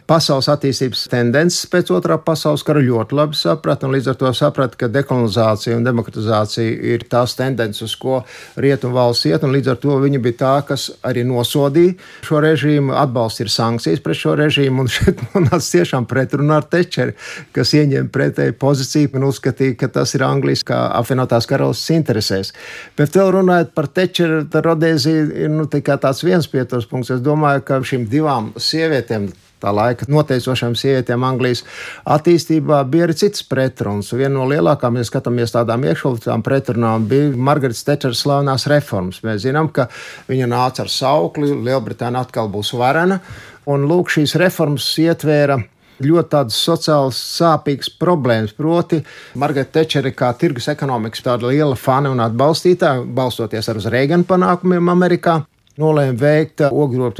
pasaules 0.07 0.47
attīstības 0.51 1.05
tendences 1.11 1.67
pēc 1.71 1.91
otrā 1.95 2.15
pasaules 2.23 2.63
kara 2.65 2.81
ļoti 2.83 3.15
labi 3.17 3.37
saprata, 3.37 3.87
un 3.87 3.95
līdz 3.97 4.11
ar 4.11 4.17
to 4.21 4.31
saprata, 4.35 4.79
ka 4.79 4.89
dekolonizācija 4.91 5.75
un 5.75 5.83
demokratizācija 5.85 6.75
ir 6.93 7.03
tās 7.11 7.35
tendences, 7.37 7.83
uz 7.83 7.95
ko 7.99 8.21
rietumu 8.55 8.95
valsts 8.95 9.27
iet, 9.27 9.43
un 9.43 9.51
līdz 9.55 9.73
ar 9.73 9.79
to 9.83 9.97
viņa 10.03 10.21
bija 10.23 10.39
tā, 10.41 10.53
kas 10.69 10.87
arī 11.07 11.25
nosodīja 11.27 11.97
šo 12.27 12.41
režīmu, 12.43 12.95
atbalstīja 12.95 13.51
sankcijas 13.51 14.03
pret 14.05 14.21
šo 14.21 14.35
režīmu, 14.39 14.85
un 14.85 14.91
šeit 14.91 15.23
nonāca 15.33 15.63
tiešām 15.77 16.07
pretrunā 16.09 16.61
ar 16.61 16.69
Tečeri, 16.71 17.15
kas 17.55 17.73
ieņēma 17.75 18.11
pretēju 18.13 18.55
pozīciju 18.61 19.11
un 19.17 19.27
uzskatīja, 19.27 19.75
ka 19.81 19.91
tas 19.99 20.15
ir 20.15 20.23
Anglijas 20.27 20.63
kā 20.67 20.79
apvienotās 21.01 21.49
karalistes 21.49 21.95
interesēs. 21.95 22.53
Bet 22.97 23.15
vēl 23.17 23.33
runājot 23.39 23.75
par 23.75 23.89
Tečeri, 23.91 24.45
tad 24.51 24.67
Rodēzija 24.67 25.27
ir 25.43 25.51
nu, 25.51 25.67
tikai 25.71 25.99
tāds 26.01 26.23
viens 26.23 26.47
pieturas 26.51 26.87
punkts. 26.87 27.11
Es 27.17 27.23
domāju, 27.23 27.65
ka 27.67 27.81
šīm 27.83 28.07
divām 28.11 28.53
sievietēm 28.55 29.29
tā 29.63 29.73
laika 29.73 30.07
noteicošām 30.11 30.75
sievietēm 30.77 31.25
Anglijas 31.27 31.63
attīstībā 32.07 32.81
bija 32.91 33.07
arī 33.07 33.17
cits 33.21 33.45
pretruns. 33.47 34.11
Viena 34.13 34.35
no 34.37 34.47
lielākām, 34.49 34.99
ja 34.99 35.07
skatāmies 35.07 35.55
tādām 35.55 35.85
iekšpolitiskām 35.87 36.43
pretrunām, 36.45 37.07
bija 37.09 37.31
Margaretas 37.35 37.85
Tečeras 37.87 38.25
slavenās 38.25 38.67
reformas. 38.71 39.23
Mēs 39.25 39.43
zinām, 39.47 39.71
ka 39.73 39.87
viņa 40.29 40.51
nāca 40.51 40.85
ar 40.85 40.93
saukli, 40.93 41.53
Lielbritānija 41.67 42.27
atkal 42.27 42.51
būs 42.53 42.73
varena, 42.77 43.21
un 43.67 43.87
lūk, 43.89 44.13
šīs 44.13 44.37
reformas 44.41 44.87
ietvēra 45.01 45.59
ļoti 46.03 46.29
tādas 46.33 46.57
sociālas 46.61 47.19
sāpīgas 47.37 47.89
problēmas. 47.99 48.53
Proti, 48.57 49.01
Margarita 49.39 49.79
Tečere 49.79 50.13
kā 50.15 50.31
tirgus 50.37 50.69
ekonomikas 50.71 51.25
tāda 51.25 51.49
liela 51.49 51.77
fana 51.79 52.11
un 52.13 52.21
atbalstītāja, 52.23 53.05
balstoties 53.17 53.69
ar 53.69 53.81
uz 53.81 53.89
Reigana 53.91 54.27
panākumiem 54.27 54.93
Amerikā. 54.93 55.41
Nolēma 55.77 56.17
veikt 56.17 56.63
ogļu 56.67 57.11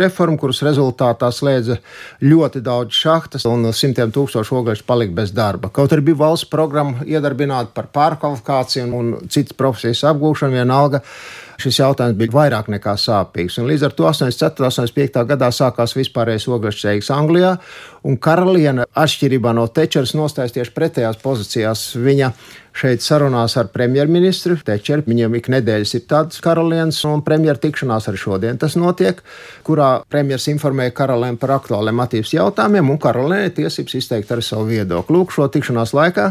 reformu, 0.00 0.38
kuras 0.40 0.62
rezultātā 0.64 1.28
slēdza 1.34 1.76
ļoti 2.24 2.62
daudz 2.64 2.96
šahtas 2.96 3.44
un 3.50 3.68
simtiem 3.76 4.12
tūkstošu 4.14 4.56
ogļu 4.62 4.86
palika 4.88 5.12
bez 5.18 5.34
darba. 5.36 5.68
Kaut 5.68 5.92
arī 5.92 6.06
bija 6.08 6.22
valsts 6.22 6.48
programma 6.48 7.04
iedarbināta 7.04 7.74
par 7.76 7.90
pārkvalifikāciju 7.92 8.86
un 8.96 9.12
citas 9.28 9.56
profesijas 9.58 10.06
apgūšanu, 10.14 10.56
vienalga 10.56 11.02
šis 11.62 11.80
jautājums 11.80 12.18
bija 12.18 12.34
vairāk 12.34 12.68
nekā 12.72 12.96
sāpīgs. 13.00 13.58
Un 13.60 13.70
līdz 13.70 13.88
ar 13.88 13.96
to 13.96 14.06
84. 14.08 14.60
un 14.60 14.70
85. 14.70 15.24
gadā 15.30 15.50
sākās 15.54 15.96
vispārējais 15.96 16.48
ogles 16.52 16.80
ceļš 16.82 17.10
Anglijā, 17.14 17.56
un 18.06 18.18
karaliene, 18.22 18.86
atšķirībā 18.94 19.54
no 19.56 19.66
Tečeras, 19.66 20.14
nostājas 20.18 20.54
tieši 20.56 20.74
pretējās 20.76 21.20
pozīcijās. 21.22 21.88
Viņa 22.00 22.30
šeit 22.76 23.04
sarunās 23.04 23.56
ar 23.56 23.70
premjerministru 23.72 24.58
Tečeru. 24.66 25.06
Viņam 25.06 25.38
ik 25.38 25.48
nedēļas 25.52 25.94
ir 25.96 26.04
tādas 26.10 26.42
karalienes 26.44 27.00
un 27.08 27.24
premjeras 27.26 27.62
tikšanās 27.64 28.10
arī 28.10 28.20
šodien. 28.20 28.60
Tas 28.60 28.76
notiek, 28.78 29.22
kurā 29.66 29.90
premjeras 30.12 30.48
informē 30.52 30.90
karalieni 30.96 31.40
par 31.40 31.56
aktuāliem 31.56 32.04
attīstības 32.04 32.36
jautājumiem, 32.36 32.92
un 32.92 33.00
karalienei 33.00 33.54
tiesības 33.56 33.98
izteikt 34.02 34.32
arī 34.34 34.44
savu 34.44 34.68
viedokli. 34.70 35.16
Lūk, 35.16 35.34
šo 35.34 35.48
tikšanās 35.52 35.96
laikā. 35.96 36.30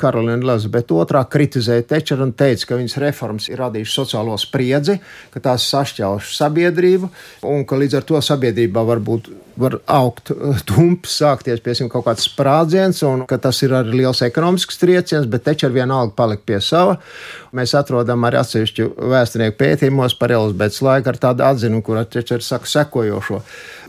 Karaliene 0.00 0.42
Elizabete 0.42 0.94
II 0.94 1.22
kritizēja 1.30 1.86
Tečeru 1.94 2.26
un 2.26 2.34
teica, 2.36 2.70
ka 2.70 2.78
viņas 2.80 2.98
reformas 3.02 3.48
ir 3.50 3.60
radījušas 3.62 3.98
sociālo 4.00 4.36
spriedzi, 4.40 4.98
ka 5.34 5.42
tās 5.44 5.68
sašķelšu 5.70 6.34
sabiedrību 6.38 7.10
un 7.50 7.64
ka 7.68 7.78
līdz 7.78 8.00
ar 8.00 8.08
to 8.08 8.22
sabiedrībā 8.24 8.84
var 8.86 9.02
būt 9.04 9.30
var 9.60 9.76
augt 9.86 10.32
tumps, 10.68 11.18
sākties 11.20 11.62
piesim, 11.62 11.88
kaut 11.90 12.06
kāds 12.08 12.26
sprādziens, 12.26 13.02
un 13.06 13.24
ka 13.30 13.38
tas 13.42 13.60
ir 13.62 13.74
arī 13.76 14.00
liels 14.00 14.22
ekonomisks 14.26 14.80
trieciens, 14.80 15.28
bet 15.30 15.46
Tečer 15.46 15.70
vienalga 15.74 16.14
palika 16.16 16.42
pie 16.50 16.60
sava. 16.64 16.98
Mēs 17.54 17.70
atrodam 17.78 18.24
arī 18.26 18.40
atsevišķu 18.40 18.86
vēsturnieku 19.12 19.54
pētījumos 19.60 20.16
par 20.18 20.32
Elizabetes 20.34 20.80
laiku 20.82 21.12
ar 21.12 21.18
tādu 21.22 21.44
atzinumu, 21.46 21.84
kur 21.86 22.00
Tečer 22.10 22.42
saka 22.42 22.66
sekojošo. 22.66 23.38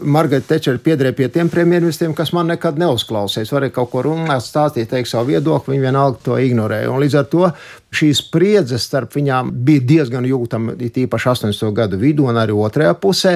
Margarita 0.05 0.53
Tečer 0.53 0.77
piederēja 0.85 1.17
pie 1.17 1.29
tiem 1.33 1.49
premjerministriem, 1.49 2.13
kas 2.17 2.29
man 2.35 2.51
nekad 2.53 2.77
neuzklausīs. 2.77 3.49
Varēja 3.55 3.73
kaut 3.79 3.89
ko 3.95 4.03
runāt, 4.05 4.45
stāstīt, 4.45 4.91
teikt 4.91 5.09
savu 5.09 5.33
viedokli, 5.33 5.73
viņi 5.73 5.87
vienalga 5.87 6.21
to 6.27 6.37
ignorēja. 6.45 6.91
Un 6.93 7.01
līdz 7.01 7.17
ar 7.23 7.25
to 7.31 7.49
šī 7.95 8.09
spriedze 8.17 8.77
starp 8.81 9.15
viņām 9.15 9.51
bija 9.65 9.83
diezgan 9.87 10.25
jūtama, 10.27 10.75
īpaši 10.75 11.29
80. 11.31 11.71
gadu 11.75 11.99
vidū 12.01 12.27
un 12.29 12.39
arī 12.39 12.55
otrajā 12.55 12.93
pusē. 12.99 13.33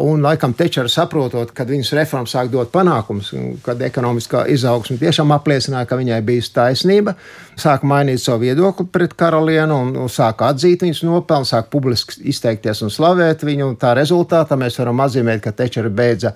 Un 0.00 0.22
laikam 0.24 0.54
Tečer 0.56 0.88
saprotot, 0.92 1.52
kad 1.56 1.70
viņas 1.70 1.92
reformas 1.98 2.34
sāk 2.34 2.50
dot 2.52 2.72
panākumus, 2.74 3.32
kad 3.64 3.82
ekonomiskā 3.82 4.44
izaugsme 4.52 4.98
tiešām 5.00 5.32
apliecināja, 5.34 5.88
ka 5.90 5.98
viņai 6.00 6.20
bija 6.26 6.46
taisnība, 6.54 7.16
sāk 7.60 7.86
mainīt 7.88 8.22
savu 8.22 8.44
viedokli 8.44 8.86
pret 8.92 9.16
karalienu 9.18 9.80
un, 9.86 9.92
un 10.04 10.12
sāk 10.12 10.44
atzīt 10.46 10.84
viņas 10.84 11.04
nopelnu, 11.08 11.48
sāk 11.48 11.70
publiski 11.72 12.20
izteikties 12.30 12.84
un 12.84 12.92
slavēt 12.92 13.46
viņu. 13.46 13.72
Un 13.72 13.78
tā 13.80 13.94
rezultātā 13.98 14.58
mēs 14.60 14.78
varam 14.80 15.02
atzīmēt, 15.04 15.42
ka 15.44 15.54
Tečer 15.56 15.88
beidza 15.90 16.34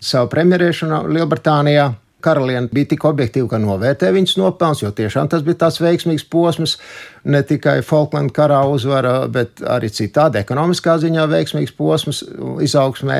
savu 0.00 0.30
premjerēšanu 0.32 1.04
Lielbritānijā. 1.12 1.90
Karaliene 2.24 2.70
bija 2.72 2.92
tik 2.92 3.06
objektīva, 3.08 3.48
ka 3.52 3.60
novērtēja 3.62 4.16
viņas 4.16 4.36
nopelnus, 4.40 4.84
jo 4.84 4.92
tiešām 4.96 5.30
tas 5.32 5.44
bija 5.46 5.62
tāds 5.64 5.80
veiksmīgs 5.82 6.26
posms. 6.30 6.76
Ne 7.24 7.42
tikai 7.44 7.82
Falklandu 7.84 8.32
karā 8.32 8.62
uzvara, 8.70 9.26
bet 9.28 9.60
arī 9.60 9.90
citādi 9.92 10.40
ekonomiskā 10.40 10.94
ziņā 11.02 11.26
veiksmīgs 11.28 11.74
posms 11.76 12.22
izaugsmē. 12.64 13.18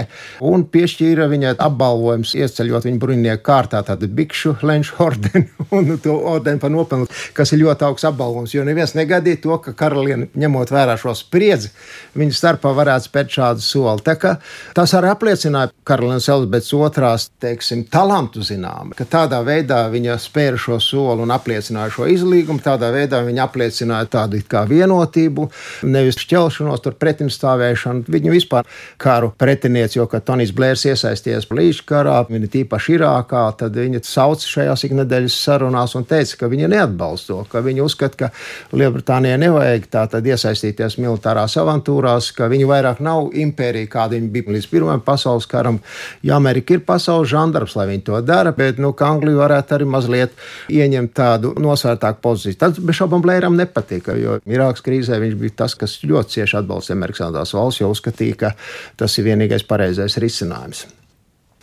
Un 0.49 0.65
piešķīra 0.73 1.27
viņai 1.29 1.53
apbalvojums, 1.61 2.33
ieceļot 2.39 2.87
viņu 2.89 3.01
bruņinieku 3.03 3.45
kārtā, 3.45 3.83
tādu 3.85 4.09
bikšu 4.09 4.57
lenču 4.65 4.97
ordeni 5.05 5.51
un 5.77 5.93
to 6.01 6.17
ordeni 6.33 6.63
par 6.63 6.73
nopelnu, 6.73 7.11
kas 7.37 7.53
ir 7.53 7.61
ļoti 7.65 7.87
augsts 7.91 8.09
apbalvojums. 8.09 8.55
Jo 8.57 8.65
neviens 8.65 8.97
negaidīja 8.97 9.43
to, 9.45 9.59
ka 9.67 9.77
karaliene, 9.77 10.31
ņemot 10.41 10.73
vērā 10.73 10.97
šo 11.01 11.13
spriedzi, 11.19 11.69
viņa 12.17 12.39
starpā 12.41 12.73
varētu 12.77 13.11
spērt 13.11 13.37
šādu 13.37 13.65
soli. 13.65 14.07
Tā 14.07 14.17
kā 14.21 14.37
tas 14.77 14.97
arī 14.97 15.13
apliecināja 15.13 15.75
karalienes 15.85 16.31
Elizabetes 16.33 16.73
otrās, 16.77 17.29
teiksim, 17.43 17.85
talantu 17.93 18.41
zinām. 18.47 18.95
Ka 18.97 19.05
tādā 19.05 19.43
veidā 19.45 19.85
viņa 19.93 20.17
spēra 20.23 20.57
šo 20.61 20.81
soli 20.81 21.25
un 21.27 21.37
apliecināja 21.37 21.93
šo 21.95 22.09
izlīgumu, 22.11 22.65
tādā 22.65 22.89
veidā 22.95 23.21
viņa 23.27 23.45
apliecināja 23.45 23.90
tādu 24.11 24.39
it 24.41 24.49
kā 24.51 24.65
vienotību, 24.69 25.49
nevis 25.91 26.19
šķelšanos, 26.23 26.83
tur 26.85 26.97
pretimstāvēšanu. 27.01 28.07
Viņa 28.11 28.35
vispār 28.35 28.69
karu 29.01 29.33
pretinieci, 29.39 29.99
jo, 29.99 30.07
kad 30.11 30.25
Tonijs 30.29 30.55
Blērs 30.57 30.87
iesaisties 30.91 31.49
līdz 31.51 31.83
karā, 31.89 32.19
viņa 32.31 32.51
tīpaši 32.55 32.97
Irākā, 32.99 33.45
tad 33.59 33.77
viņa 33.79 34.03
sauca 34.07 34.47
šajās 34.47 34.87
iknedēļas 34.89 35.39
sarunās 35.45 35.97
un 35.99 36.07
teica, 36.09 36.43
ka 36.43 36.51
viņa 36.53 36.71
neatbalsta 36.75 37.31
to, 37.31 37.41
ka 37.51 37.63
viņa 37.65 37.85
uzskata, 37.85 38.19
ka 38.21 38.77
Lielbritānijai 38.77 39.39
nevajag 39.41 39.87
tā 39.93 40.05
tad 40.11 40.27
iesaistīties 40.27 40.99
militārās 41.01 41.57
avantūrās, 41.61 42.31
ka 42.37 42.49
viņa 42.51 42.69
vairāk 42.71 43.03
nav 43.05 43.31
impērija, 43.37 43.91
kāda 43.91 44.19
viņa 44.19 44.33
bija 44.35 44.57
līdz 44.57 44.69
Pirmajam 44.71 45.03
pasaules 45.07 45.47
karam. 45.51 45.81
Ja 46.27 46.37
Amerika 46.39 46.75
ir 46.75 46.85
pasaules 46.87 47.31
žandarbs, 47.31 47.77
lai 47.79 47.89
viņi 47.91 48.05
to 48.07 48.21
dara, 48.25 48.53
bet 48.57 48.79
nu, 48.83 48.93
Anglija 49.11 49.41
varētu 49.41 49.77
arī 49.77 49.87
mazliet 49.91 50.35
ieņemt 50.71 51.15
tādu 51.17 51.55
nosvērtāku 51.61 52.23
pozīciju. 52.23 52.59
Tas 52.61 52.79
bez 52.79 52.99
šaubām 52.99 53.23
Blēram 53.25 53.57
nepatika, 53.81 54.17
jo 54.21 54.39
Irākas 54.47 54.85
krīzē 54.85 55.19
viņš 55.21 55.37
bija 55.41 55.57
tas, 55.65 55.75
kas 55.75 55.99
ļoti 56.05 56.39
cieši 56.39 56.59
atbalstīja 56.61 56.97
Amerikas 56.99 57.25
Savienotās 57.25 57.55
valsts, 57.57 57.81
jo 57.81 57.91
uzskatīja, 57.91 58.37
ka 58.37 58.53
tas 59.01 59.19
ir 59.19 59.29
vienīgais 59.31 59.67
pareizais 59.67 60.19
risinājums. 60.21 60.87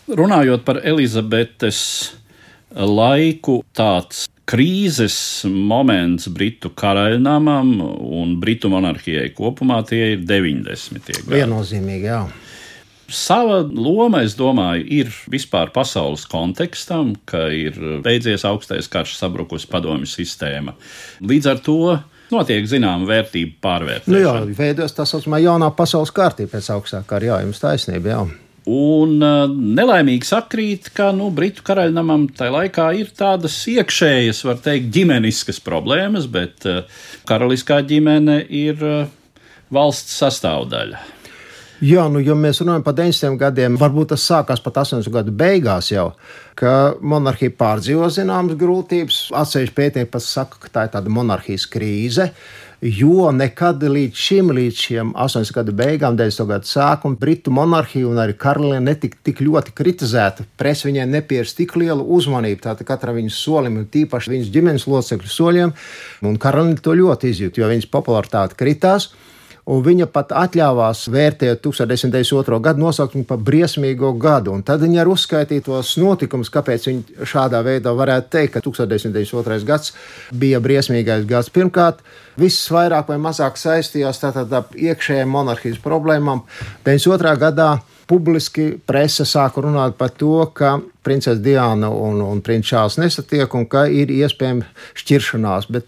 Runājot 0.08 0.64
par 0.64 0.82
Elizabetes 0.88 1.80
laiku, 2.72 3.62
tāds 3.76 4.28
krīzes 4.48 5.44
moments 5.52 6.30
Britu 6.32 6.72
karaļnamam 6.72 7.74
un 7.84 8.38
Britu 8.40 8.72
monarhijai 8.72 9.34
kopumā 9.36 9.82
tie 9.88 10.14
ir 10.14 10.24
90. 10.24 11.02
gadi. 11.04 11.34
Viennozīmīgi, 11.36 12.08
jā. 12.08 12.22
Sava 13.08 13.62
loma, 13.64 14.22
es 14.28 14.36
domāju, 14.36 14.84
ir 15.00 15.12
vispār 15.32 15.72
pasaules 15.76 16.26
kontekstam, 16.28 17.14
ka 17.30 17.46
ir 17.56 17.78
beidzies 18.04 18.44
augstais 18.48 18.90
karš, 18.92 19.16
sabrukusi 19.16 19.70
padomju 19.72 20.10
sistēma. 20.12 20.76
Līdz 21.24 21.52
ar 21.54 21.62
to 21.64 21.78
notiek 22.34 22.68
zināma 22.68 23.08
vērtība 23.08 23.56
pārvērtēšana. 23.64 24.12
Nu 24.12 24.24
jā, 24.26 24.34
veidos 24.58 24.96
tā 24.98 25.08
saucamā 25.08 25.40
jaunā 25.44 25.72
pasaules 25.78 26.12
kārtība 26.16 26.58
pēc 26.58 26.68
augstākā 26.76 27.08
kara. 27.14 27.32
Jā, 27.32 27.40
jums 27.46 27.64
taisnība. 27.64 28.12
Jā. 28.12 28.22
Un 28.68 29.22
uh, 29.24 29.46
nelaimīgi 29.48 30.28
sakrīt, 30.28 30.90
ka 30.96 31.14
nu, 31.16 31.30
Britu 31.32 31.64
karaļnamam 31.68 32.28
tajā 32.36 32.52
laikā 32.52 32.90
ir 33.00 33.14
tādas 33.16 33.62
iekšējas, 33.72 34.44
var 34.44 34.60
teikt, 34.66 34.92
ģimeniskas 34.92 35.64
problēmas, 35.64 36.28
bet 36.32 36.68
uh, 36.68 36.84
karaliskā 37.30 37.80
ģimene 37.88 38.42
ir 38.44 38.84
uh, 38.84 39.06
valsts 39.72 40.20
sastāvdaļa. 40.20 41.17
Jā, 41.78 42.08
nu, 42.10 42.18
ja 42.26 42.34
mēs 42.34 42.58
runājam 42.64 42.82
par 42.82 42.96
90 42.98 43.38
gadiem, 43.38 43.76
varbūt 43.78 44.16
tas 44.16 44.24
sākās 44.26 44.64
pat 44.66 44.80
80 44.82 45.14
gadu 45.14 45.34
beigās 45.38 45.92
jau, 45.92 46.08
ka 46.58 46.96
monarhija 47.06 47.54
pārdzīvo 47.54 48.08
zināmas 48.16 48.58
grūtības. 48.58 49.28
Atsevišķi 49.38 49.76
pētījumi 49.78 50.10
pat 50.10 50.26
saka, 50.26 50.58
ka 50.64 50.72
tā 50.74 50.88
ir 50.88 50.96
tāda 50.96 51.14
monarhijas 51.14 51.68
krīze. 51.70 52.32
Jo 52.82 53.30
nekad 53.34 53.86
līdz 53.86 54.24
šim, 54.24 54.50
līdz 54.58 54.82
šiem 54.88 55.12
80 55.18 55.54
gadu 55.54 55.76
beigām, 55.78 56.18
90 56.18 56.50
gadu 56.50 56.70
sākumam, 56.70 57.20
Britu 57.22 57.54
monarhija 57.54 58.10
un 58.10 58.24
arī 58.26 58.34
karaliene 58.42 58.82
netika 58.96 59.22
tik 59.30 59.46
ļoti 59.46 59.78
kritizēta. 59.78 60.48
Presa 60.58 60.90
viņai 60.90 61.06
nepievērsa 61.14 61.60
tik 61.62 61.78
lielu 61.78 62.10
uzmanību. 62.18 62.64
Tātad 62.66 62.90
katram 62.90 63.20
viņas 63.22 63.38
solim, 63.38 63.78
un 63.84 63.90
tīpaši 63.94 64.34
viņas 64.34 64.52
ģimenes 64.54 64.90
locekļu 64.90 65.34
soļiem, 65.38 65.78
un 66.26 66.42
karaliene 66.42 66.82
to 66.82 66.98
ļoti 66.98 67.34
izjūt, 67.36 67.62
jo 67.62 67.70
viņas 67.70 67.90
popularitāte 67.94 68.58
kritās 68.58 69.12
un 69.68 69.82
viņa 69.84 70.08
pat 70.12 70.32
atļāvās 70.36 71.06
vērtēt 71.12 71.62
1902. 71.66 72.60
gadu, 72.64 72.84
nosaukt 72.86 73.18
viņu 73.18 73.28
par 73.28 73.42
briesmīgo 73.50 74.14
gadu. 74.20 74.54
Un 74.56 74.64
tad 74.68 74.84
viņa 74.84 75.02
arī 75.04 75.14
uzskaitīja 75.14 75.66
tos 75.68 75.96
notikumus, 76.00 76.52
kāpēc 76.54 76.88
viņa 76.90 77.28
šādā 77.28 77.62
veidā 77.66 77.92
varētu 77.98 78.32
teikt, 78.38 78.56
ka 78.56 78.64
1902. 78.64 79.60
gads 79.68 79.94
bija 80.32 80.62
briesmīgais 80.64 81.28
gads. 81.28 81.52
Pirmkārt, 81.54 82.00
viss 82.40 82.72
vairāk 82.72 83.12
vai 83.12 83.20
mazāk 83.22 83.60
saistījās 83.60 84.24
ar 84.30 84.72
iekšējām 84.72 85.36
monarhijas 85.36 85.84
problēmām. 85.84 86.46
92. 86.88 87.36
gadā 87.44 87.72
publiski 88.08 88.70
presa 88.88 89.26
sāka 89.28 89.62
runāt 89.66 89.98
par 90.00 90.14
to, 90.16 90.40
ka 90.56 90.78
princese 91.04 91.42
Diana 91.44 91.90
un, 91.92 92.22
un 92.24 92.40
princis 92.44 92.72
Čāls 92.72 92.98
nesatiek 93.00 93.54
un 93.56 93.68
ka 93.70 93.86
ir 93.92 94.12
iespējama 94.12 94.68
šķiršanās. 94.98 95.68
Bet 95.72 95.88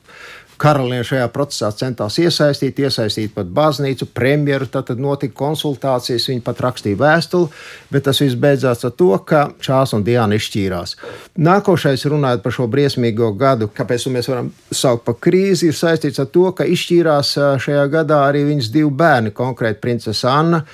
Karaliene 0.60 1.06
šajā 1.08 1.28
procesā 1.32 1.70
centās 1.76 2.18
iesaistīt, 2.20 2.82
iesaistīt 2.84 3.32
pat 3.36 3.48
baznīcu, 3.56 4.10
premjeru. 4.16 4.68
Tad 4.70 4.92
notika 5.00 5.36
konsultācijas, 5.40 6.28
viņa 6.32 6.44
pat 6.46 6.60
rakstīja 6.66 7.00
vēstuli, 7.00 7.48
bet 7.94 8.06
tas 8.10 8.20
viss 8.20 8.38
beidzās 8.40 8.84
ar 8.88 8.94
to, 9.00 9.14
ka 9.24 9.46
Čāls 9.64 9.96
un 9.96 10.04
Diana 10.08 10.36
izšķīrās. 10.36 10.96
Nākošais, 11.40 12.06
runājot 12.12 12.44
par 12.44 12.56
šo 12.56 12.68
briesmīgo 12.72 13.32
gadu, 13.40 13.72
kāpēc 13.76 14.10
mēs 14.12 14.30
varam 14.32 14.52
saukt 14.72 15.08
par 15.08 15.18
krīzi, 15.24 15.72
ir 15.72 15.80
saistīts 15.80 16.20
ar 16.20 16.30
to, 16.34 16.50
ka 16.56 16.68
izšķīrās 16.68 17.34
šajā 17.64 17.88
gadā 17.94 18.26
arī 18.28 18.46
viņas 18.52 18.72
divi 18.76 18.92
bērni, 18.92 19.36
konkrēti 19.36 19.82
princese 19.84 20.28
Anna 20.30 20.66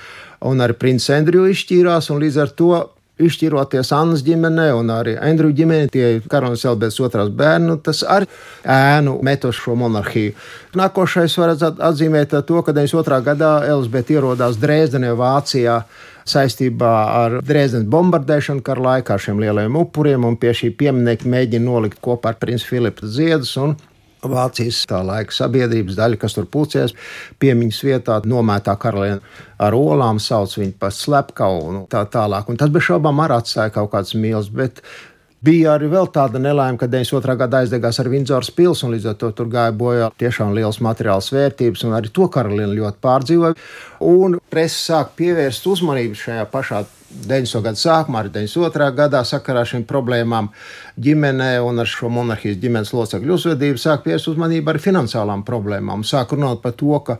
un 0.46 0.60
arī 0.60 0.76
princis 0.78 1.14
Andriju 1.16 1.46
izšķīrās, 1.52 2.10
līdz 2.12 2.42
ar 2.42 2.52
to 2.58 2.72
izšķiroties 3.22 3.92
Annas 3.96 4.24
ģimenē 4.26 4.66
un 4.76 4.90
arī 4.92 5.14
Andrew 5.16 5.52
ģimenē, 5.56 5.88
tie 5.92 6.08
karalis 6.28 6.66
Elbētas 6.68 7.00
otrās 7.06 7.30
bērnu, 7.32 7.78
tas 7.84 8.02
arī 8.04 8.28
ēnu 8.62 9.16
metos 9.24 9.56
šo 9.60 9.76
monarhiju. 9.80 10.34
Nākošais 10.76 11.38
var 11.40 11.54
atzīmēt 11.56 12.36
to, 12.48 12.60
ka 12.62 12.76
92. 12.76 13.22
gadā 13.30 13.54
Elizabete 13.70 14.18
ierodās 14.18 14.60
Dresdenē, 14.60 15.14
Vācijā 15.16 15.80
saistībā 16.26 16.94
ar 17.22 17.40
Dresdenes 17.46 17.88
bombardēšanu 17.90 18.64
kara 18.66 18.88
laikā 18.90 19.16
šiem 19.22 19.40
lielajiem 19.40 19.80
upuriem, 19.80 20.26
un 20.28 20.36
pie 20.40 20.52
šī 20.58 20.74
pieminiekta 20.76 21.30
mēģina 21.32 21.64
nolikt 21.64 22.02
kopā 22.04 22.34
ar 22.34 22.40
princi 22.42 22.68
Filipu 22.68 23.08
Ziedus 23.08 23.54
Vācijas 24.22 24.84
tā 24.88 25.02
laika 25.06 25.34
sabiedrības 25.34 25.98
daļa, 25.98 26.20
kas 26.20 26.36
tur 26.36 26.46
pulcēs, 26.50 26.94
piemiņas 27.42 27.82
vietā 27.86 28.20
nomētā 28.24 28.76
karaliene 28.80 29.20
ar 29.62 29.76
olām, 29.76 30.20
sauc 30.22 30.56
viņu 30.56 30.78
par 30.80 30.94
slepkavu 30.94 31.60
un 31.68 31.84
tā 31.92 32.06
tālāk. 32.10 32.48
Un 32.48 32.56
tas 32.60 32.72
bez 32.72 32.88
šaubām 32.88 33.20
arī 33.24 33.36
atstāja 33.36 33.74
kaut 33.76 33.92
kāds 33.92 34.16
mīls, 34.18 34.50
bet 34.52 34.82
Bija 35.46 35.74
arī 35.76 35.86
tāda 36.10 36.40
nelaime, 36.40 36.78
ka 36.80 36.88
92. 36.88 37.36
gadā 37.36 37.60
aizdegās 37.62 38.00
ar 38.00 38.08
Vindzoras 38.08 38.48
pilsētu, 38.50 38.86
un 38.88 38.94
līdz 38.96 39.06
ar 39.10 39.16
to 39.20 39.28
tur 39.36 39.50
gāja 39.52 39.74
bojā 39.76 40.08
tiešām 40.18 40.54
liels 40.56 40.80
materiāls 40.80 41.28
vērtības, 41.30 41.84
un 41.84 41.92
arī 41.94 42.10
to 42.10 42.26
karalieni 42.32 42.78
ļoti 42.80 42.98
pārdzīvoja. 43.04 43.54
Un 44.00 44.38
presa 44.50 44.80
sāk 44.80 45.12
pievērst 45.20 45.68
uzmanību 45.68 46.18
šajā 46.18 46.48
pašā 46.50 46.82
90. 47.28 47.62
gada 47.62 47.78
sākumā, 47.78 48.24
arī 48.24 48.32
92. 48.34 48.88
gadā 48.96 49.22
sakarā 49.28 49.62
ar 49.62 49.70
šīm 49.70 49.84
problēmām 49.86 50.48
ģimenē 51.02 51.50
un 51.60 51.82
ar 51.82 51.88
šo 51.90 52.08
monarhijas 52.12 52.56
ģimenes 52.60 52.92
locekļu 52.96 53.34
uzvedību 53.36 53.80
sāk 53.80 54.04
pievērst 54.06 54.30
uzmanību 54.32 54.72
arī 54.72 54.80
finansiālām 54.80 55.42
problēmām. 55.46 56.04
Sāk 56.08 56.32
runāt 56.32 56.62
par 56.62 56.72
to, 56.78 56.96
ka 57.04 57.18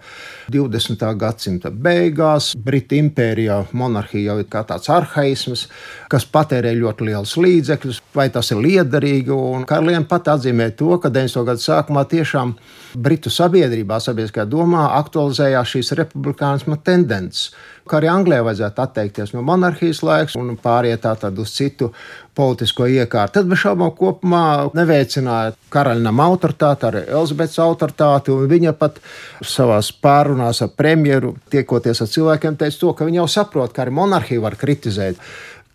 20. 0.53 1.05
gadsimta 1.21 1.71
beigās 1.71 2.55
Britu 2.57 2.97
impērijā 3.01 3.61
monarhija 3.77 4.33
jau 4.33 4.39
ir 4.41 4.49
kā 4.53 4.65
tāds 4.69 4.89
arhaisms, 4.93 5.67
kas 6.13 6.29
patērē 6.33 6.73
ļoti 6.79 7.11
lielus 7.11 7.37
līdzekļus, 7.37 8.03
vai 8.17 8.31
tas 8.33 8.51
ir 8.55 8.63
liederīgi. 8.65 9.35
Un 9.37 9.69
Karaliene 9.69 10.09
pat 10.09 10.33
atzīmē 10.37 10.71
to, 10.79 10.97
ka 11.03 11.13
90. 11.13 11.47
gada 11.51 11.67
sākumā 11.69 12.07
tiešām 12.09 12.57
Britu 12.97 13.29
sabiedrībā, 13.29 14.01
sabiedriskajā 14.01 14.49
domā 14.49 14.89
aktualizējās 15.03 15.77
šīs 15.77 15.97
republikānisma 16.01 16.81
tendences 16.81 17.51
ka 17.87 18.01
arī 18.01 18.11
Anglijai 18.11 18.45
vajadzētu 18.47 18.83
atteikties 18.83 19.33
no 19.35 19.43
monarhijas 19.47 20.03
laiks 20.07 20.37
un 20.39 20.57
pāriet 20.63 21.05
tātad 21.07 21.39
uz 21.39 21.53
citu 21.55 21.93
politisko 22.37 22.89
iekārtu. 22.91 23.39
Tad 23.39 23.51
bez 23.51 23.63
šaubām 23.67 23.93
kopumā 23.99 24.45
neveicināja 24.77 25.55
karaļnam 25.73 26.23
autoritāti, 26.23 26.89
arī 26.89 27.03
Elizabetes 27.07 27.59
autoritāti, 27.63 28.35
un 28.35 28.47
viņa 28.51 28.75
pat 28.79 29.01
savā 29.45 29.81
pārunās 30.03 30.63
ar 30.65 30.73
premjeru, 30.79 31.35
tiekoties 31.53 32.05
ar 32.05 32.13
cilvēkiem, 32.13 32.59
teica 32.61 32.81
to, 32.81 32.95
ka 32.97 33.09
viņa 33.09 33.23
jau 33.23 33.29
saprot, 33.39 33.75
ka 33.75 33.85
arī 33.85 33.95
monarhiju 33.99 34.45
var 34.45 34.59
kritizēt 34.61 35.21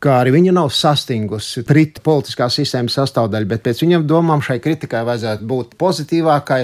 kā 0.02 0.16
arī 0.24 0.32
viņa 0.34 0.54
nav 0.56 0.72
sastingusi 0.74 1.62
Britu 1.68 2.02
politiskās 2.06 2.56
sistēmas 2.58 2.96
sastāvdaļa, 2.98 3.48
bet 3.52 3.62
pēc 3.66 3.84
viņam 3.84 4.06
domām 4.10 4.42
šai 4.42 4.58
kritikai 4.64 5.04
vajadzētu 5.06 5.46
būt 5.48 5.76
pozitīvākai, 5.82 6.62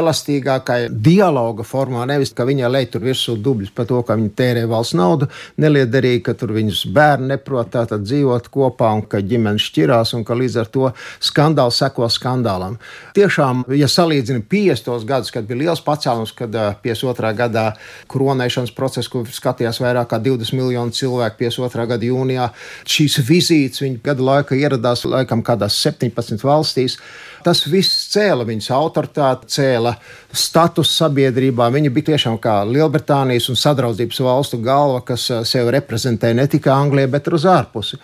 elastīgākai, 0.00 0.78
dialoga 0.90 1.62
formā, 1.66 2.02
nevis 2.10 2.34
ka 2.34 2.46
viņai 2.48 2.70
lej 2.72 2.88
tur 2.90 3.04
virsū 3.06 3.36
dubļus 3.38 3.70
par 3.76 3.86
to, 3.90 4.00
ka 4.06 4.16
viņa 4.18 4.32
tērē 4.40 4.64
valsts 4.70 4.96
naudu, 4.98 5.28
neliederīgi, 5.62 6.24
ka 6.26 6.34
tur 6.40 6.54
viņas 6.56 6.82
bērni 6.96 7.30
neprot 7.30 7.70
tātad 7.76 8.02
dzīvot 8.02 8.50
kopā 8.50 8.90
un 8.98 9.04
ka 9.06 9.22
ģimenes 9.22 9.68
šķirās 9.70 10.14
un 10.18 10.26
ka 10.26 10.34
līdz 10.40 10.58
ar 10.64 10.72
to 10.74 10.90
skandāls 11.22 11.78
seko 11.78 12.10
skandālam. 12.10 12.80
Tiešām, 13.14 13.62
ja 13.78 13.86
salīdzina 13.90 14.42
50. 14.50 15.06
gadus, 15.06 15.30
kad 15.34 15.46
bija 15.46 15.62
liels 15.62 15.84
pacēlums, 15.86 16.34
kad 16.34 16.58
52. 16.82 17.32
gadā 17.38 17.66
kronēšanas 18.10 18.74
process, 18.74 19.10
ko 19.10 19.22
skatījās 19.30 19.78
vairāk 19.82 20.10
kā 20.10 20.18
20 20.22 20.58
miljonu 20.58 20.94
cilvēku 20.96 21.44
52. 21.44 21.88
gada 21.94 22.10
jūnijā, 22.10 22.50
šīs 22.88 23.18
vizītes 23.26 23.82
viņa 23.84 24.00
gadu 24.04 24.26
laikā 24.28 24.58
ieradās 24.58 25.04
laikam 25.08 25.42
kādās 25.46 25.78
17 25.82 26.44
valstīs. 26.46 26.98
Tas 27.44 27.64
viss 27.68 28.10
cēla 28.12 28.44
viņas 28.48 28.70
autoritāti, 28.76 29.48
cēla 29.56 29.94
status 30.32 30.92
sabiedrībā. 30.96 31.68
Viņa 31.74 31.92
bija 31.94 32.12
tiešām 32.12 32.38
kā 32.42 32.60
Lielbritānijas 32.68 33.48
un 33.50 33.58
sadraudzības 33.58 34.20
valstu 34.26 34.60
galva, 34.62 35.02
kas 35.06 35.28
eh, 35.30 35.44
sevi 35.48 35.74
reprezentēja 35.76 36.38
ne 36.38 36.46
tikai 36.50 36.74
Anglijā, 36.74 37.10
bet 37.10 37.30
arī 37.30 37.40
uz 37.40 37.48
ārpusi. 37.50 38.00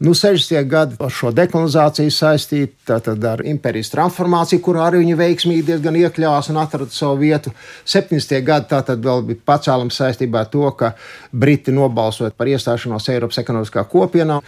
Nu, 0.00 0.14
60. 0.16 0.64
gadi 0.64 0.96
ar 0.96 1.10
šo 1.12 1.28
dekolonizāciju 1.36 2.12
saistīti, 2.14 2.72
tātad 2.88 3.20
ar 3.28 3.42
impērijas 3.44 3.90
transformāciju, 3.92 4.62
kurā 4.64 4.86
arī 4.88 5.02
viņi 5.02 5.16
veiksmīgi 5.18 5.66
diezgan 5.66 5.98
iekļāvās 6.00 6.48
un 6.48 6.56
atrada 6.62 6.88
savu 6.94 7.18
vietu. 7.20 7.52
70. 7.84 8.32
gadi 8.46 8.70
tātad 8.70 9.04
vēl 9.04 9.20
bija 9.28 9.42
pacēlums 9.52 10.00
saistībā 10.00 10.46
ar 10.46 10.48
to, 10.54 10.64
ka 10.72 10.94
Briti 11.36 11.74
nobalsot 11.76 12.32
par 12.32 12.48
iestāšanos 12.48 13.10
Eiropas 13.12 13.42
ekonomiskā 13.44 13.84
kopienā. 13.92 14.38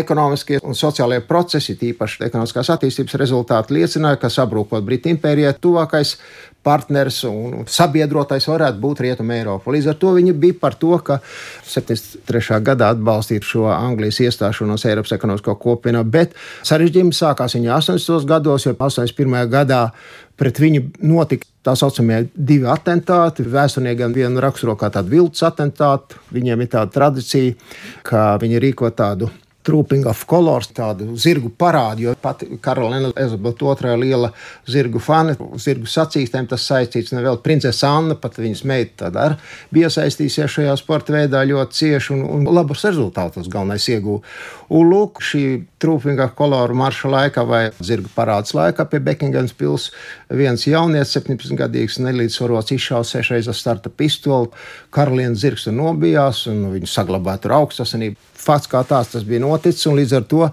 Ekonomiskie 0.00 0.62
un 0.64 0.80
sociālie 0.80 1.20
procesi, 1.28 1.76
tīpaši 1.76 2.24
ekonomiskās 2.30 2.72
attīstības 2.72 3.20
rezultāti, 3.20 3.76
liecināja, 3.76 4.16
ka 4.16 4.32
sabrūkot 4.32 4.80
Britu 4.88 5.12
impērijai 5.12 5.52
tuvākais 5.60 6.16
partners 6.62 7.22
un 7.28 7.66
sabiedrotais 7.66 8.46
varētu 8.48 8.80
būt 8.82 9.02
Rietuma 9.04 9.36
Eiropa. 9.36 9.72
Līdz 9.74 9.92
ar 9.92 9.98
to 9.98 10.14
viņi 10.16 10.34
bija 10.38 10.58
par 10.60 10.76
to, 10.78 10.94
ka 11.04 11.18
73. 11.68 12.60
gadā 12.64 12.92
atbalstītu 12.94 13.48
šo 13.48 13.68
Anglijas 13.74 14.20
iestāšanos 14.22 14.86
Eiropas 14.88 15.14
ekonomisko 15.16 15.56
kopienā, 15.62 16.04
bet 16.04 16.36
sarežģījumi 16.68 17.16
sākās 17.16 17.58
viņa 17.58 17.78
80. 17.78 18.28
gados, 18.30 18.66
jo 18.66 18.76
81. 18.78 19.38
gadā 19.50 19.88
pret 20.38 20.58
viņu 20.62 20.86
notika 21.06 21.46
tā 21.62 21.74
saucamie 21.78 22.24
divi 22.34 22.66
atentāti. 22.70 23.46
Vēsturniekam 23.46 24.14
vienu 24.14 24.42
raksturo 24.42 24.74
kā 24.78 24.90
tādu 24.90 25.12
viltus 25.12 25.44
atentātu. 25.46 26.18
Viņiem 26.34 26.64
ir 26.64 26.72
tāda 26.72 26.90
tradīcija, 26.94 27.54
ka 28.06 28.32
viņi 28.42 28.62
rīko 28.62 28.90
tādu 28.96 29.30
Trooping 29.62 30.06
of 30.10 30.24
Colors, 30.26 30.66
tādu 30.74 31.12
zirgu 31.20 31.52
parādu, 31.54 32.08
jo 32.08 32.14
pati 32.18 32.48
Karolīna 32.62 33.12
Elizabete 33.12 33.62
II 33.62 33.98
liela 34.00 34.32
zirgu 34.66 34.98
fani, 35.02 35.36
zirgu 35.62 35.86
sacīkstēm 35.86 36.48
tas 36.50 36.64
saistīts. 36.66 37.12
Nevēl 37.14 37.38
princese 37.44 37.86
Anna, 37.86 38.16
pat 38.18 38.40
viņas 38.42 38.64
meita 38.66 39.04
tad 39.04 39.18
ar 39.22 39.36
bija 39.70 39.90
iesaistījusies 39.90 40.56
šajā 40.56 40.74
sporta 40.80 41.14
veidā 41.14 41.44
ļoti 41.46 41.78
cieši 41.78 42.14
un, 42.16 42.24
un 42.26 42.48
labus 42.50 42.82
rezultātus 42.88 43.50
galvenais 43.52 43.86
ieguva. 43.92 44.24
Un 44.72 44.90
lūk, 44.90 45.22
šī 45.22 45.44
Trooping 45.82 46.18
of 46.24 46.34
Color 46.38 46.74
marša 46.78 47.12
laikā 47.14 47.46
vai 47.46 47.62
zirgu 47.82 48.10
parāds 48.16 48.56
laikā 48.58 48.88
pie 48.90 49.02
Bekingams 49.04 49.54
pils 49.58 49.90
viens 50.30 50.66
jaunietis, 50.66 51.14
17 51.18 51.54
gadīgs 51.58 52.00
nelīdzsvarots 52.02 52.74
izšaus 52.74 53.14
sešreiz 53.14 53.50
ar 53.52 53.58
starta 53.58 53.94
pistoli. 53.94 54.50
Karolīna 54.94 55.38
zirgs 55.38 55.68
nobijās 55.70 56.48
un 56.50 56.66
viņu 56.74 56.90
saglabāja 56.90 57.44
tur 57.44 57.58
augstasinību 57.60 58.31
fakts 58.42 58.70
kā 58.70 58.82
tāds 58.88 59.12
tas 59.14 59.26
bija 59.26 59.42
noticis. 59.42 59.86
Līdz 59.92 60.14
ar 60.18 60.26
to 60.28 60.48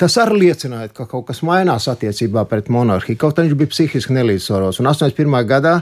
tas 0.00 0.16
arī 0.20 0.44
liecināja, 0.44 0.90
ka 0.94 1.06
kaut 1.10 1.26
kas 1.28 1.42
mainās 1.46 1.88
attiecībā 1.90 2.44
pret 2.50 2.70
monarhiju. 2.72 3.18
Kaut 3.20 3.38
arī 3.38 3.50
viņš 3.52 3.60
bija 3.60 3.72
psihiski 3.72 4.16
nelīdzsvarots. 4.16 4.80
Un 4.82 4.90
81. 4.90 5.38
gadā 5.48 5.74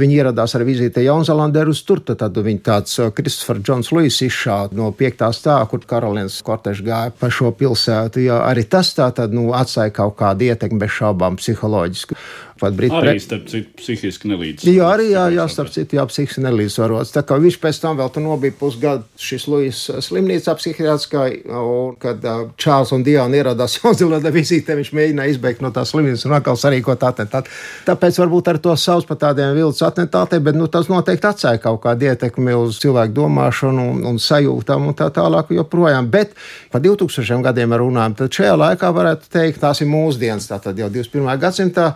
viņi 0.00 0.18
ieradās 0.20 0.56
ar 0.56 0.66
vizīti 0.68 1.06
Jaunzēlandē 1.06 1.66
uz 1.70 1.82
tur. 1.86 2.02
Tad 2.06 2.36
viņi 2.36 2.62
tāds 2.66 2.98
Kristofers 3.16 3.64
Džons 3.64 3.92
Luis 3.96 4.20
izšāva 4.24 4.76
no 4.76 4.90
piektā 4.96 5.30
stāva, 5.34 5.66
kur 5.70 5.84
karalienes 5.88 6.38
kortežs 6.46 6.84
gāja 6.86 7.14
pa 7.16 7.30
šo 7.32 7.52
pilsētu. 7.56 8.26
Jā, 8.26 8.42
arī 8.50 8.66
tas 8.70 8.92
tā 8.96 9.08
tad 9.16 9.34
nu, 9.36 9.48
atstāja 9.56 9.94
kaut 9.96 10.18
kādu 10.20 10.50
ietekmi 10.50 10.82
bez 10.84 10.94
šaubām 10.98 11.40
psiholoģisku. 11.40 12.18
Pat 12.56 12.72
Britu 12.72 12.96
arī, 12.96 13.18
starp 13.20 13.50
citu, 13.50 13.68
psihiski 13.76 14.30
nelīdzsvarots. 14.30 14.72
Jā, 14.72 14.86
arī, 14.88 15.10
jā, 15.12 15.24
jā 15.34 15.44
starp 15.52 15.72
citu, 15.74 15.98
jā, 15.98 16.04
psihiski 16.08 16.40
nelīdzsvarots. 16.40 17.12
Tā 17.12 17.20
kā 17.28 17.36
viņš 17.40 17.58
pēc 17.60 17.80
tam 17.82 17.98
vēl 17.98 18.08
tur 18.14 18.24
nobija 18.24 18.54
pusgadu 18.56 19.04
šis 19.20 19.44
Lujas 19.52 19.80
slimnīcā 20.06 20.54
psihiatriskā, 20.56 21.24
un 21.60 21.98
kad 22.00 22.24
uh, 22.24 22.46
Čāls 22.56 22.94
un 22.96 23.04
Diana 23.04 23.36
ieradās 23.36 23.76
Jaunzēlandē 23.82 24.32
vizītē, 24.32 24.76
viņš 24.78 24.92
mēģināja 24.96 25.34
izbeigt 25.34 25.60
no 25.64 25.68
tās 25.74 25.92
slimnīcas 25.92 26.24
un 26.28 26.36
atkal 26.38 26.56
sarīkot 26.60 27.04
atentātu. 27.04 27.52
Tāpēc 27.88 28.20
varbūt 28.22 28.48
ar 28.54 28.60
to 28.64 28.76
savus 28.80 29.04
par 29.08 29.20
tādiem 29.20 29.52
viltus 29.58 29.84
atentātiem, 29.84 30.46
bet 30.46 30.56
nu, 30.56 30.70
tas 30.72 30.88
noteikti 30.92 31.28
atstāja 31.28 31.60
kaut 31.60 31.82
kādu 31.84 32.08
ietekmi 32.08 32.56
uz 32.56 32.80
cilvēku 32.80 33.12
domāšanu 33.18 33.84
un, 33.92 34.00
un 34.12 34.22
sajūtām 34.22 34.88
un 34.88 34.96
tā 34.96 35.10
tālāk 35.12 35.52
joprojām. 35.58 36.08
Bet 36.08 36.32
par 36.72 36.80
2000 36.84 37.44
gadiem 37.44 37.76
runājam, 37.76 38.16
tad 38.22 38.40
šajā 38.40 38.56
laikā 38.64 38.94
varētu 38.96 39.28
teikt, 39.36 39.60
tās 39.60 39.84
ir 39.84 39.92
mūsdienas, 39.92 40.48
tātad 40.48 40.80
jau 40.80 40.88
21. 40.88 41.36
gadsimtā. 41.44 41.90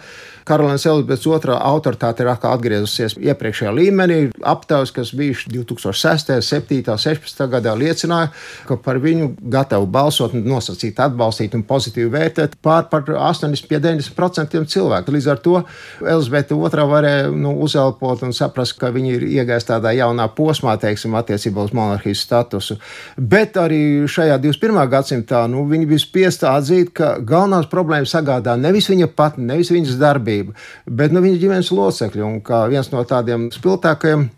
Karalienes 0.50 0.82
Elizabetes 0.88 1.26
II 1.26 1.54
autoritāte 1.54 2.24
ir 2.24 2.28
atkal 2.32 2.56
atgriezusies 2.56 3.14
iepriekšējā 3.22 3.70
līmenī. 3.76 4.18
Aptaujas, 4.50 4.90
kas 4.90 5.12
bija 5.14 5.36
2006, 5.46 6.32
7, 6.42 6.80
16 6.98 7.46
gadā, 7.52 7.76
liecināja, 7.78 8.32
ka 8.66 8.74
par 8.82 8.98
viņu 8.98 9.28
gatavu 9.52 9.86
balsot, 9.86 10.34
nosacīt, 10.34 10.98
atbalstīt 10.98 11.54
un 11.54 11.62
pozitīvi 11.68 12.10
vērtēt 12.10 12.56
pār 12.66 12.88
par 12.90 13.06
80-90% 13.06 14.64
cilvēku. 14.74 15.14
Līdz 15.14 15.28
ar 15.30 15.42
to 15.44 15.60
Elizabete 16.02 16.58
II 16.58 16.88
varēja 16.90 17.30
nu, 17.30 17.54
uzelpot 17.62 18.26
un 18.26 18.34
saprast, 18.34 18.74
ka 18.80 18.90
viņi 18.94 19.14
ir 19.20 19.28
iegājis 19.28 19.68
tādā 19.70 19.94
jaunā 19.94 20.26
posmā, 20.34 20.74
teiksim, 20.82 21.14
attiecībā 21.20 21.68
uz 21.68 21.74
monarhijas 21.76 22.24
statusu. 22.26 22.80
Bet 23.14 23.54
arī 23.60 24.02
šajā 24.10 24.40
21. 24.42 24.82
gadsimtā 24.90 25.46
nu, 25.52 25.62
viņi 25.70 25.90
bija 25.94 26.02
spiest 26.02 26.42
atzīt, 26.48 26.90
ka 26.96 27.14
galvenās 27.22 27.70
problēmas 27.70 28.18
sagādā 28.18 28.58
nevis 28.58 28.90
viņa 28.90 29.12
pati, 29.14 29.46
nevis 29.46 29.70
viņas 29.70 29.98
darbība 30.00 30.39
kustība, 30.40 30.57
bet 30.87 31.12
nu, 31.12 31.20
viņa 31.20 31.40
ģimenes 31.40 31.70
locekļi 31.72 32.22
un 32.24 32.40
kā 32.40 32.68
viens 32.68 32.90
no 32.92 33.05
tādiem 33.05 33.50
spilgtākajiem. 33.53 34.31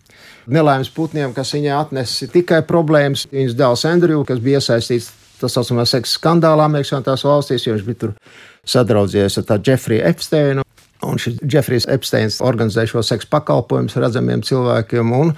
Nelaimes 0.47 0.91
putniem, 0.91 1.33
kas 1.33 1.53
viņai 1.55 1.75
atnesa 1.77 2.27
tikai 2.27 2.65
problēmas. 2.67 3.29
Viņas 3.31 3.55
dēls 3.55 3.85
Andrews, 3.87 4.27
kas 4.27 4.41
bija 4.43 4.59
iesaistīts 4.59 5.13
tā 5.39 5.47
saucamā 5.49 5.85
seksa 5.87 6.19
skandālā 6.19 6.67
Amerikas 6.67 7.23
valstīs, 7.23 7.67
jo 7.67 7.77
viņš 7.77 7.87
bija 7.87 8.01
tur 8.01 8.15
sadraudzies 8.67 9.39
ar 9.39 9.61
Jeffrey 9.63 10.03
Epsteinu. 10.03 10.63
Un 11.03 11.19
šis 11.19 11.41
Jeffrijs 11.51 11.89
Epsteins 11.91 12.37
organizēja 12.47 12.93
šo 12.93 13.03
seksu 13.03 13.27
pakalpojumus 13.33 13.97
redzamiem 13.99 14.43
cilvēkiem, 14.47 15.11
un 15.17 15.33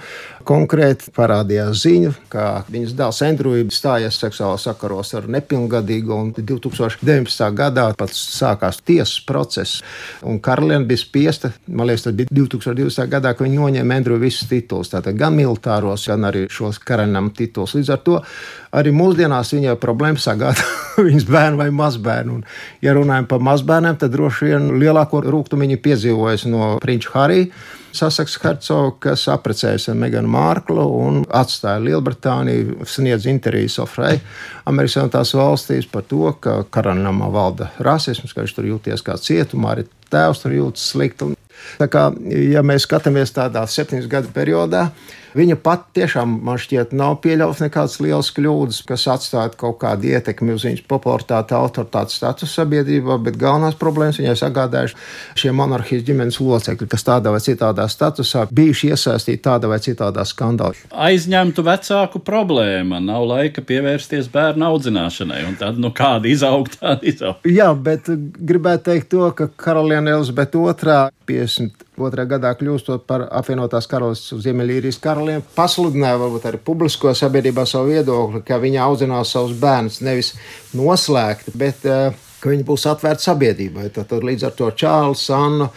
konkrēti 0.45 1.11
parādījās 1.15 1.81
ziņa, 1.83 2.11
ka 2.31 2.45
viņas 2.71 2.93
dēls 2.97 3.21
Andrūds 3.25 3.79
stājies 3.79 4.19
seksuālā 4.21 4.57
sakaros 4.61 5.13
ar 5.17 5.27
nepilngadīgu, 5.31 6.13
un 6.15 6.31
2019. 6.37 7.49
gadā 7.57 7.87
pat 7.97 8.13
sākās 8.15 8.79
tiesas 8.85 9.19
process, 9.27 9.81
un 10.25 10.39
Karaliene 10.43 10.87
bija 10.87 11.01
spiesta, 11.01 11.51
man 11.67 11.89
liekas, 11.89 12.07
tas 12.07 12.17
bija 12.17 12.31
2020. 12.31 13.09
gadā, 13.11 13.33
ka 13.35 13.45
viņi 13.45 13.61
noņēma 13.61 13.99
Andrūdu 13.99 14.25
visus 14.25 14.49
titulus, 14.51 14.91
tātad 14.93 15.17
gan 15.19 15.35
militāros, 15.37 16.07
gan 16.09 16.29
arī 16.29 16.45
šos 16.51 16.79
karaļam 16.85 17.31
titulus. 17.35 17.75
Līdz 17.77 17.93
ar 17.95 18.03
to 18.05 18.19
arī 18.75 18.93
mūsdienās 18.95 19.53
viņai 19.55 19.77
problēma 19.81 20.21
sagādā 20.21 20.65
viņas 21.07 21.29
bērnu 21.29 21.63
vai 21.63 21.71
mazbērnu. 21.75 22.39
Un, 22.39 22.45
ja 22.85 22.93
runājam 22.97 23.29
par 23.31 23.43
mazbērniem, 23.45 23.97
tad 24.01 24.13
droši 24.15 24.51
vien 24.51 24.69
lielāko 24.81 25.23
rūkumu 25.25 25.65
viņi 25.65 25.81
piedzīvojas 25.87 26.47
no 26.51 26.75
Prinča 26.83 27.15
Harija. 27.15 27.49
Sasaks 27.95 28.37
Hercogs, 28.41 28.99
kas 29.03 29.25
apprecējās 29.31 29.89
ar 29.91 29.97
Meganu 29.99 30.31
Mārklu 30.33 30.85
un 30.99 31.21
atstāja 31.35 31.83
Lielbritāniju, 31.83 32.85
sniedz 32.89 33.27
intervijas 33.31 33.79
Ofrei 33.83 34.19
Amerikas 34.69 34.97
Savienotās 34.97 35.33
valstīs 35.37 35.89
par 35.91 36.05
to, 36.09 36.29
ka 36.41 36.59
karaļnamā 36.73 37.29
valda 37.33 37.71
rasisms, 37.85 38.33
ka 38.33 38.43
viņš 38.43 38.55
tur 38.57 38.69
jūties 38.69 39.05
kā 39.05 39.17
cietumā, 39.21 39.75
arī 39.75 39.87
tēvs 40.13 40.43
tur 40.43 40.55
jūtas 40.55 40.89
slikti. 40.93 41.33
Tā 41.79 41.87
kā, 41.91 42.07
ja 42.51 42.63
mēs 42.65 42.85
skatāmies 42.85 43.33
tādā 43.35 43.63
septiņu 43.69 44.09
gadu 44.11 44.33
periodā, 44.35 44.89
viņa 45.35 45.57
pat 45.63 45.85
tiešām 45.95 46.37
man 46.45 46.59
šķiet 46.61 46.93
nav 46.95 47.17
pieļauts 47.23 47.63
nekādas 47.65 47.99
lielas 48.03 48.31
kļūdas, 48.35 48.81
kas 48.87 49.05
atstātu 49.11 49.59
kaut 49.61 49.79
kādu 49.83 50.09
ietekmi 50.13 50.55
uz 50.55 50.65
viņas 50.67 50.85
popularitāti, 50.89 51.55
autoritātes 51.57 52.17
statusu 52.19 52.61
sabiedrībā, 52.61 53.17
bet 53.25 53.39
galvenās 53.41 53.77
problēmas 53.79 54.19
viņai 54.21 54.35
sagādājuši 54.41 54.99
šie 55.41 55.53
monarhijas 55.55 56.05
ģimenes 56.07 56.39
locekļi, 56.41 56.89
kas 56.91 57.07
tādā 57.07 57.33
vai 57.35 57.41
citādā 57.43 57.87
statusā 57.91 58.45
bijuši 58.55 58.91
iesaistīti 58.93 59.43
tādā 59.45 59.71
vai 59.71 59.79
citādā 59.83 60.25
skandālā. 60.27 60.75
Aizņemtu 61.05 61.65
vecāku 61.65 62.21
problēma, 62.25 63.01
nav 63.03 63.27
laika 63.29 63.63
pievērsties 63.65 64.29
bērnu 64.33 64.69
audzināšanai, 64.71 65.41
un 65.49 65.57
tad 65.59 65.79
nu 65.81 65.91
kāda 65.95 66.31
izaugt, 66.31 66.79
tāda 66.81 67.05
izaugt. 67.07 67.45
Jā, 67.49 67.71
bet 67.75 68.09
gribētu 68.09 68.91
teikt 68.91 69.11
to, 69.13 69.27
ka 69.37 69.49
karaliene 69.59 70.15
Elizabete 70.15 70.57
II 70.57 71.69
52. 71.95 72.27
gadā 72.29 72.51
kļūstot 72.59 73.05
par 73.07 73.25
apvienotās 73.31 73.87
karalistes 73.87 74.43
Ziemeļīrijas 74.43 74.99
karaliem, 75.03 75.43
pasludināja 75.55 76.19
varbūt 76.21 76.47
arī 76.49 76.59
publisko 76.63 77.13
sabiedrībā 77.15 77.65
savu 77.69 77.93
viedokli, 77.93 78.43
ka 78.45 78.59
viņa 78.61 78.83
audzinās 78.85 79.33
savus 79.35 79.55
bērnus 79.59 80.01
nevis 80.05 80.33
noslēgti, 80.75 81.55
bet 81.55 81.87
uh, 81.87 82.15
ka 82.41 82.51
viņi 82.51 82.67
būs 82.67 82.85
atvērti 82.91 83.25
sabiedrībai. 83.29 83.89
Tad, 83.95 84.09
tad 84.11 84.25
līdz 84.27 84.49
ar 84.49 84.57
to 84.57 84.71
Čārlis, 84.83 85.27
Anna, 85.33 85.71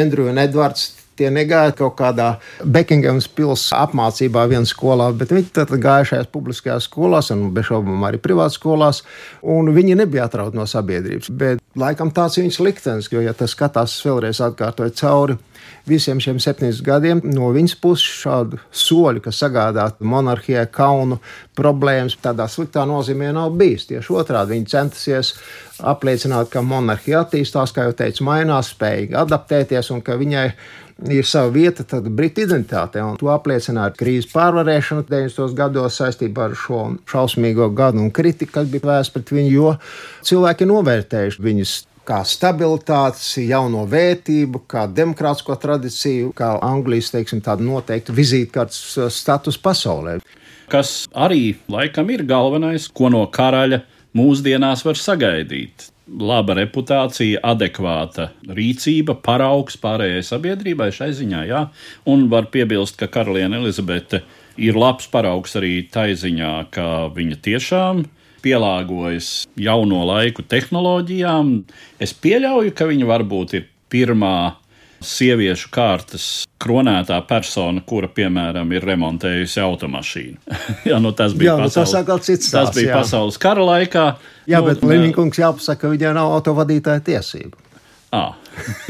Andrew 0.00 0.30
un 0.30 0.40
Edvards 0.40 1.03
Tie 1.18 1.30
negāja 1.30 1.74
kaut 1.78 1.94
kādā 1.98 2.34
Bekingams 2.64 3.28
pilsētas 3.30 3.74
apmācībā 3.78 4.46
vienā 4.50 4.66
skolā, 4.68 5.10
bet 5.14 5.34
viņi 5.34 5.52
tad 5.60 5.72
gāja 5.78 6.10
šajās 6.12 6.30
publiskajās 6.34 6.88
skolās, 6.88 7.30
un 7.34 7.46
bez 7.54 7.68
šaubām 7.70 8.06
arī 8.08 8.18
privātās 8.22 8.58
skolās, 8.58 9.02
viņi 9.44 9.98
nebija 10.00 10.28
atrauti 10.28 10.58
no 10.58 10.66
sabiedrības. 10.66 11.30
Bet 11.30 11.62
laikam 11.78 12.10
tāds 12.14 12.38
ir 12.38 12.48
viņas 12.48 12.62
liktenis, 12.66 13.10
jo, 13.12 13.22
ja 13.24 13.34
tas 13.36 13.54
skatās 13.54 13.96
vēlreiz 14.06 14.42
atkārtoja 14.44 14.94
cauri 14.98 15.38
visiem 15.88 16.20
šiem 16.22 16.38
septiņiem 16.40 16.80
gadiem 16.84 17.20
no 17.28 17.50
viņas 17.54 17.76
puses 17.80 18.06
šādu 18.22 18.60
soļu, 18.72 19.22
kas 19.24 19.40
sagādātu 19.42 20.06
monarhijai 20.08 20.66
kaunu, 20.72 21.20
problēmas 21.56 22.16
tādā 22.22 22.46
sliktā 22.50 22.86
nozīmē 22.88 23.32
nav 23.36 23.52
bijis. 23.58 23.88
Tieši 23.90 24.16
otrādi 24.16 24.56
viņi 24.56 24.70
centusies 24.72 25.34
apliecināt, 25.84 26.50
ka 26.52 26.62
monarhija 26.64 27.24
attīstās, 27.24 27.74
kā 27.74 27.88
jau 27.88 27.96
teicu, 27.98 28.24
mainās, 28.28 28.72
spējīgi 28.74 29.18
adaptēties 29.24 29.92
un 29.94 30.02
ka 30.04 30.16
viņai 30.20 30.48
ir 31.10 31.26
sava 31.26 31.50
vieta 31.54 32.00
Britu 32.00 32.44
identitātē, 32.44 33.02
to 33.18 33.30
apliecināja 33.32 33.94
krīzes 33.98 34.30
pārvarēšana 34.32 35.06
90. 35.08 35.56
gados 35.58 35.98
saistībā 36.00 36.48
ar 36.48 36.58
šo 36.58 36.84
šausmīgo 37.10 37.70
gadu 37.74 38.02
un 38.04 38.12
kritiku, 38.14 38.60
kas 38.60 38.70
bija 38.70 38.86
vērsta 38.92 39.18
pret 39.18 39.34
viņu, 39.34 39.50
jo 39.54 39.74
cilvēki 40.28 40.68
novērtējuši 40.70 41.44
viņus 41.48 41.74
kā 42.04 42.20
stabilitātes, 42.28 43.38
jauno 43.40 43.86
vērtību, 43.88 44.64
kā 44.68 44.84
demokrātisko 44.92 45.56
tradīciju, 45.60 46.34
kā 46.36 46.52
Anglijas 46.64 47.10
teiksim, 47.14 47.40
noteikta 47.64 48.12
vizītkartes 48.12 48.98
status 49.14 49.58
pasaulē. 49.60 50.18
Kas 50.68 51.04
arī 51.12 51.56
laikam 51.68 52.10
ir 52.12 52.24
galvenais, 52.28 52.88
ko 52.88 53.10
no 53.12 53.24
karaļa 53.32 53.82
mūsdienās 54.16 54.84
var 54.84 55.00
sagaidīt. 55.00 55.93
Laba 56.04 56.52
reputācija, 56.58 57.40
adekvāta 57.48 58.28
rīcība, 58.44 59.14
paraugs 59.24 59.78
pārējai 59.80 60.24
sabiedrībai 60.28 60.90
šai 60.92 61.14
ziņā, 61.16 61.44
jā. 61.48 61.62
Un 62.04 62.26
var 62.32 62.50
piebilst, 62.52 62.98
ka 63.00 63.08
karaliene 63.08 63.56
Elizabete 63.62 64.20
ir 64.60 64.76
labs 64.76 65.08
paraugs 65.08 65.56
arī 65.56 65.78
tai 65.88 66.10
ziņā, 66.20 66.52
ka 66.74 66.88
viņa 67.14 67.40
tiešām 67.46 68.04
pielāgojas 68.44 69.30
jauno 69.56 70.02
laiku 70.10 70.44
tehnoloģijām. 70.44 71.54
Es 72.04 72.12
pieļauju, 72.12 72.74
ka 72.76 72.90
viņa 72.90 73.08
varbūt 73.08 73.56
ir 73.56 73.66
pirmā 73.88 74.36
sieviešu 75.06 75.70
kārtas 75.74 76.26
kronētā 76.64 77.18
persona, 77.28 77.82
kura, 77.86 78.08
piemēram, 78.08 78.70
ir 78.72 78.86
remontējusi 78.88 79.60
automašīnu. 79.64 80.58
jā, 80.90 81.00
nu 81.02 81.12
tas 81.16 81.36
bija, 81.36 81.52
jā, 81.52 81.66
pasaules, 81.66 81.94
nu, 81.96 82.06
tas 82.08 82.30
cits 82.30 82.54
tas 82.54 82.72
bija 82.76 82.92
jā. 82.92 83.02
pasaules 83.02 83.40
kara 83.40 83.66
laikā. 83.68 84.06
Jā, 84.50 84.60
nu, 84.60 84.70
bet 84.70 84.84
Leninkungs 84.84 85.40
jāpasaka, 85.40 85.84
ka 85.84 85.92
viņai 85.92 86.14
nav 86.16 86.32
autovadītāja 86.38 87.04
tiesība. 87.12 87.63
À. 88.14 88.34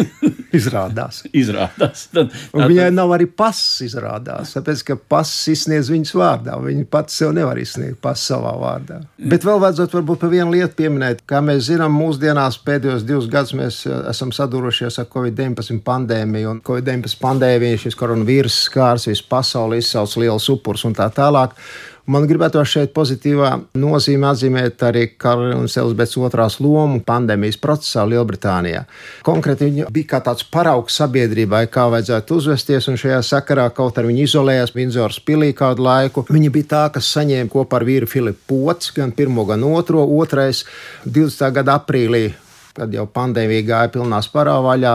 izrādās. 0.58 1.22
izrādās. 1.32 2.06
Tad, 2.12 2.32
tad, 2.52 2.64
viņai 2.68 2.90
nav 2.92 3.14
arī 3.16 3.26
pasis, 3.30 3.86
izrādās. 3.88 4.52
Tāpēc, 4.56 4.82
ka 4.90 4.96
pasis 5.14 5.54
izsniedz 5.54 5.88
viņas 5.92 6.12
vārdā. 6.18 6.58
Viņa 6.60 6.84
pati 6.92 7.16
sev 7.16 7.32
nevar 7.36 7.58
izsniegt 7.60 8.00
pasis 8.04 8.34
savā 8.34 8.52
vārdā. 8.60 9.00
Mm. 9.00 9.30
Bet 9.32 9.46
vēl 9.48 9.62
vajadzētu 9.62 9.98
varbūt 9.98 10.22
par 10.24 10.32
vienu 10.34 10.52
lietu 10.52 10.76
pieminēt. 10.82 11.24
Kā 11.30 11.40
mēs 11.44 11.70
zinām, 11.70 11.96
mūsdienās 11.96 12.60
pēdējos 12.66 13.06
divus 13.08 13.30
gadus 13.32 13.56
mēs 13.56 13.80
eh, 13.88 13.96
esam 14.12 14.34
sadurušies 14.36 15.00
ar 15.00 15.08
Covid-19 15.14 15.80
pandēmiju. 15.86 16.52
Un 16.52 16.62
Covid-19 16.66 17.18
pandēmija, 17.24 17.80
šis 17.86 17.98
koronavīrus 18.00 18.60
skārs 18.68 19.08
visu 19.10 19.26
pasauli, 19.30 19.80
izsauc 19.82 20.18
liels 20.20 20.50
upurs 20.52 20.84
un 20.88 20.96
tā 20.98 21.08
tālāk. 21.14 21.56
Man 22.04 22.26
gribētu 22.28 22.60
šeit 22.68 22.90
pozitīvā 22.92 23.50
nozīmē 23.80 24.34
atzīmēt 24.34 24.82
arī 24.84 25.06
Karolīnas 25.16 25.78
Elizabetes 25.80 26.18
otrās 26.20 26.58
lomu 26.60 26.98
pandēmijas 27.06 27.56
procesā 27.62 28.04
Lielbritānijā. 28.10 28.82
Konkrēti 29.24 29.70
viņa 29.70 29.88
bija 29.94 30.10
kā 30.10 30.20
tāds 30.26 30.44
paraugs 30.52 30.98
sabiedrībai, 31.00 31.62
kā 31.72 31.86
vajadzētu 31.94 32.36
uzvesties, 32.36 32.90
un 32.92 33.00
šajā 33.00 33.22
sakarā 33.24 33.70
kaut 33.72 33.96
arī 33.96 34.12
viņa 34.12 34.28
izolējās 34.28 34.76
Vinzoras 34.76 35.20
pilī 35.24 35.54
kādu 35.56 35.88
laiku. 35.88 36.26
Viņa 36.28 36.52
bija 36.52 36.70
tā, 36.74 36.84
kas 36.98 37.08
saņēma 37.16 37.48
kopā 37.56 37.80
ar 37.80 37.88
vīru 37.88 38.10
Filipu 38.10 38.52
Pots, 38.52 38.92
gan 38.92 39.16
pirmo, 39.16 39.48
gan 39.48 39.64
otro. 39.64 40.04
Otrais 40.20 40.66
20. 41.08 41.54
gada 41.56 41.80
aprīlī 41.80 42.26
kad 42.74 42.90
jau 42.90 43.04
pandēmija 43.06 43.62
gāja 43.68 43.90
pilnā 43.94 44.18
sparā 44.24 44.56
vaļā, 44.64 44.94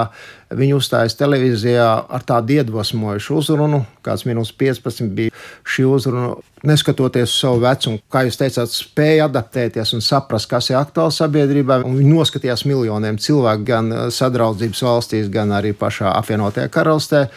viņi 0.55 0.75
uzstājas 0.77 1.17
televīzijā 1.19 1.88
ar 2.09 2.23
tādu 2.25 2.57
iedvesmojušu 2.57 3.38
uzrunu, 3.38 3.83
kāds 4.05 4.25
minūtes 4.25 4.53
15 4.57 5.12
bija 5.15 5.33
šī 5.67 5.85
uzruna. 5.89 6.31
Neskatoties 6.67 7.29
uz 7.31 7.38
savu 7.39 7.62
vecumu, 7.63 8.01
kā 8.12 8.25
jūs 8.27 8.35
teicāt, 8.35 8.73
spēja 8.73 9.29
adaptēties 9.29 9.93
un 9.95 10.03
saprast, 10.03 10.49
kas 10.51 10.67
ir 10.73 10.79
aktuāli 10.81 11.15
sabiedrībā. 11.15 11.77
Viņi 11.85 12.09
noskatījās 12.12 12.65
miljoniem 12.67 13.19
cilvēku 13.21 13.63
gan 13.69 13.93
sadraudzības 14.12 14.83
valstīs, 14.83 15.31
gan 15.31 15.53
arī 15.55 15.71
pašā 15.77 16.12
apvienotajā 16.17 16.67
karalistē. 16.73 17.29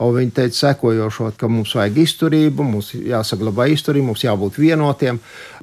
Un 0.00 0.14
viņi 0.16 0.32
teica, 0.32 0.56
sekojošo, 0.56 1.30
ka 1.36 1.48
mums 1.52 1.74
vajag 1.76 1.98
izturību, 2.00 2.64
mums 2.64 2.94
jāsaglabā 2.96 3.66
izturība, 3.68 4.06
mums 4.08 4.22
jābūt 4.24 4.56
vienotiem, 4.56 5.18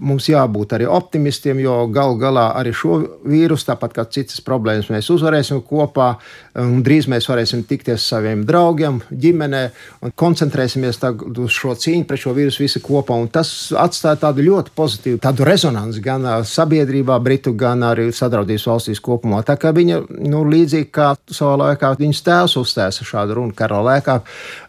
mums 0.06 0.28
jābūt 0.30 0.76
arī 0.78 0.86
optimistiem, 0.94 1.58
jo 1.64 1.80
galu 1.90 2.20
galā 2.22 2.52
arī 2.60 2.74
šo 2.76 3.00
vīrusu, 3.26 3.66
tāpat 3.72 3.96
kā 3.96 4.06
citas 4.14 4.44
problēmas, 4.46 4.92
mēs 4.94 5.10
uzvarēsim 5.14 5.64
kopā. 5.66 6.12
Drīz 6.58 7.10
mēs 7.10 7.26
varēsim 7.30 7.64
tikties 7.70 7.98
ar 7.98 8.04
saviem 8.04 8.44
draugiem, 8.46 9.00
ģimenē 9.10 9.64
un 10.06 10.14
koncentrēsimies 10.14 11.02
uz 11.02 11.58
šo 11.58 11.74
cīņu 11.74 12.06
pret 12.10 12.22
šo 12.22 12.36
vīrusu 12.38 12.64
visi 12.64 12.82
kopā. 12.84 13.18
Un 13.18 13.32
tas 13.34 13.72
atstāja 13.74 14.22
tādu 14.28 14.46
ļoti 14.46 14.74
pozitīvu 14.78 15.22
tādu 15.24 15.48
rezonanci 15.50 16.04
gan 16.06 16.30
sabiedrībā, 16.46 17.18
Britu, 17.26 17.56
gan 17.58 17.82
arī 17.90 18.12
sadraudzības 18.14 18.70
valstīs 18.70 19.02
kopumā. 19.02 19.42
Tā 19.48 19.58
kā 19.58 19.74
viņa, 19.74 20.04
nu, 20.30 20.46
līdzīgi 20.46 20.92
kā 20.94 21.12
savā 21.26 21.58
laikā 21.64 21.96
viņas 21.98 22.24
tēvs 22.30 22.58
uzstāja 22.62 23.06
šādu 23.08 23.38
runu 23.42 23.58
kara 23.58 23.82
laikā, 23.86 24.22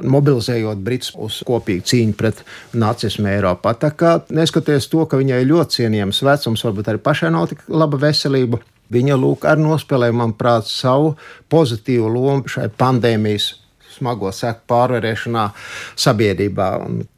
mobilizējot 0.05 0.83
Britus 0.85 1.13
uz 1.19 1.41
kopīgu 1.49 1.87
cīņu 1.89 2.17
pret 2.19 2.43
nacismu 2.79 3.31
Eiropā. 3.33 3.75
Tā 3.79 3.93
kā 3.99 4.19
neskatoties 4.35 4.91
to, 4.93 5.05
ka 5.09 5.21
viņai 5.21 5.45
ļoti 5.49 5.81
cienījams 5.83 6.23
vecums, 6.27 6.65
varbūt 6.67 6.93
arī 6.93 7.03
pašai 7.05 7.33
nav 7.35 7.49
tik 7.53 7.65
laba 7.69 8.01
veselība. 8.09 8.63
Viņa 8.89 9.19
lūk, 9.21 9.45
arī 9.45 9.67
nospēlēja, 9.67 10.17
manuprāt, 10.17 10.69
savu 10.71 11.13
pozitīvu 11.53 12.09
lomu 12.09 12.49
šai 12.49 12.71
pandēmijas 12.73 13.51
smago 13.99 14.31
seku 14.33 14.65
pārvarēšanā 14.71 15.45
sabiedrībā, 15.99 16.71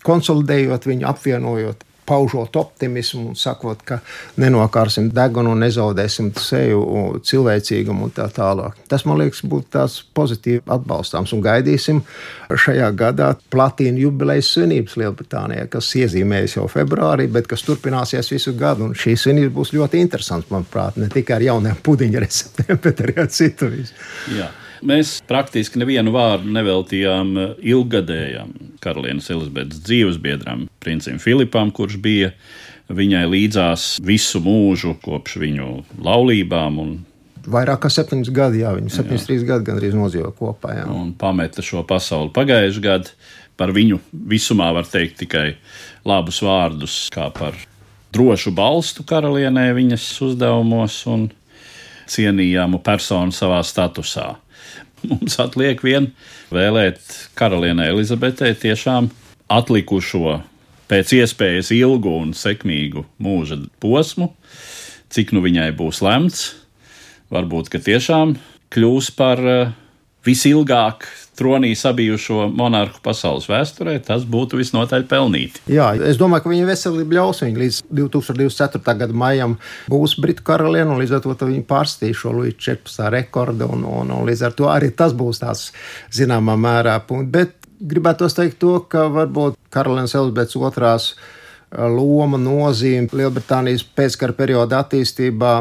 konsolidējot 0.06 0.88
viņu, 0.90 1.06
apvienojot 1.12 1.86
paužot 2.10 2.56
optimismu 2.58 3.30
un 3.30 3.38
sakot, 3.38 3.82
ka 3.86 4.00
nenokārsim 4.40 5.10
degunu 5.14 5.54
un 5.54 5.62
nezaudēsim 5.62 6.32
seju 6.40 6.82
cilvēcīgumu 7.26 8.08
un 8.08 8.14
tā 8.16 8.26
tālāk. 8.34 8.78
Tas, 8.90 9.06
man 9.06 9.20
liekas, 9.20 9.44
būtu 9.46 9.70
tāds 9.76 10.00
pozitīvi 10.16 10.64
atbalstāms 10.70 11.34
un 11.36 11.44
gaidīsim 11.44 12.02
šajā 12.50 12.90
gadā 12.98 13.30
platīnu 13.54 14.04
jubilejas 14.06 14.50
svinības 14.56 14.96
Lielbritānijā, 15.00 15.68
kas 15.70 15.92
iezīmējas 16.00 16.58
jau 16.58 16.66
februārī, 16.70 17.28
bet 17.30 17.46
kas 17.50 17.62
turpināsies 17.66 18.32
visu 18.34 18.56
gadu. 18.58 18.90
Un 18.90 18.98
šīs 18.98 19.26
svinības 19.26 19.54
būs 19.54 19.74
ļoti 19.76 20.02
interesants, 20.02 20.50
manuprāt, 20.50 20.98
ne 20.98 21.10
tikai 21.12 21.38
ar 21.38 21.46
jauniem 21.50 21.78
pudiņu 21.86 22.24
receptēm, 22.26 22.80
bet 22.88 23.04
arī 23.06 23.20
ar 23.22 23.30
citu 23.30 23.70
visu. 23.70 23.94
Jā. 24.34 24.50
Mēs 24.86 25.18
praktiski 25.28 25.80
nevienu 25.80 26.12
vārdu 26.14 26.50
neveltījām 26.54 27.30
eh, 27.36 27.52
ilgadējam 27.72 28.54
karalienes 28.80 29.28
Elizabetes 29.32 29.82
dzīvesbiedram, 29.84 30.66
princim 30.80 31.20
Filipam, 31.20 31.72
kurš 31.74 31.98
bija 32.00 32.32
viņai 32.90 33.26
līdzās 33.30 33.86
visu 34.02 34.40
mūžu 34.42 34.96
kopš 35.04 35.36
viņu 35.42 35.68
laulībām. 36.00 36.80
Vairāk 37.50 37.84
kā 37.84 37.90
septiņus 37.92 38.32
gadus, 38.36 38.60
jā, 38.62 38.72
viņi 38.76 38.94
septiņus, 38.94 39.26
trīs 39.28 39.44
gadus 39.48 39.68
gandrīz 39.68 39.96
nodzīvoja 39.96 40.32
kopā. 40.36 40.74
Jā. 40.80 40.88
Un 40.92 41.12
pameta 41.18 41.64
šo 41.64 41.84
pasauli 41.88 42.32
pagājušajā 42.36 42.86
gadā. 42.86 43.14
Par 43.60 43.74
viņu 43.76 43.98
visumā 44.12 44.70
var 44.72 44.86
teikt 44.88 45.18
tikai 45.20 45.58
labus 46.08 46.38
vārdus, 46.40 46.94
kā 47.12 47.26
par 47.34 47.58
drošu 48.14 48.54
balstu 48.56 49.04
karalienē 49.04 49.66
viņas 49.76 50.06
uzdevumos 50.24 50.96
un 51.12 51.26
cienījamu 52.10 52.80
personu 52.84 53.34
savā 53.36 53.60
statusā. 53.66 54.32
Mums 55.08 55.38
atliek 55.42 55.80
vien 55.84 56.10
vēlēt 56.52 57.00
karalienei 57.38 57.90
Elizabetei 57.92 58.54
tiešām 58.58 59.10
atlikušo 59.50 60.40
pēc 60.90 61.14
iespējas 61.20 61.70
ilgu 61.74 62.12
un 62.18 62.32
sekmīgu 62.36 63.04
mūža 63.22 63.60
posmu, 63.82 64.32
cik 65.10 65.34
nu 65.36 65.42
viņai 65.44 65.70
būs 65.78 66.02
lemts. 66.04 66.48
Varbūt, 67.30 67.70
ka 67.70 67.78
tiešām 67.78 68.34
kļūs 68.74 69.12
par 69.14 69.42
uh, 69.46 69.74
visilgāk 70.26 71.06
tronī 71.40 71.70
sabijušo 71.78 72.50
monarhu 72.52 73.00
pasaules 73.04 73.46
vēsturē, 73.48 73.94
tas 74.04 74.26
būtu 74.28 74.58
visnotaļ 74.60 75.06
pelnīti. 75.08 75.62
Jā, 75.72 75.94
es 75.96 76.20
domāju, 76.20 76.44
ka 76.44 76.52
viņa 76.52 76.66
veselība 76.68 77.16
ļaus 77.16 77.40
viņai 77.44 77.62
līdz 77.62 77.78
2024. 78.00 78.96
gada 79.00 79.16
maijam 79.16 79.56
būs 79.88 80.18
Britu 80.20 80.44
karaliene, 80.44 80.90
un 80.92 81.00
līdz 81.00 81.16
ar 81.16 81.24
to 81.24 81.48
viņa 81.48 81.64
pārstīs 81.70 82.20
šo 82.20 82.34
Luīsu 82.36 82.60
14. 82.68 83.08
rekordu, 83.16 83.70
un, 83.72 83.88
un, 83.88 84.12
un 84.18 84.28
līdz 84.28 84.44
ar 84.50 84.56
to 84.58 84.68
arī 84.68 84.92
tas 84.92 85.16
būs 85.16 85.40
tās 85.40 85.70
zināmā 86.12 86.58
mērā. 86.60 87.00
Bet 87.24 87.56
gribētu 87.80 88.28
teikt 88.28 88.60
to, 88.60 88.76
ka 88.92 89.08
varbūt 89.08 89.56
karalienes 89.72 90.14
Elizabetes 90.18 90.60
otrās 90.60 91.10
eh, 91.14 91.84
loma, 91.88 92.36
nozīme 92.36 93.08
Lielbritānijas 93.16 93.86
pēckara 93.96 94.36
perioda 94.36 94.84
attīstībā 94.84 95.54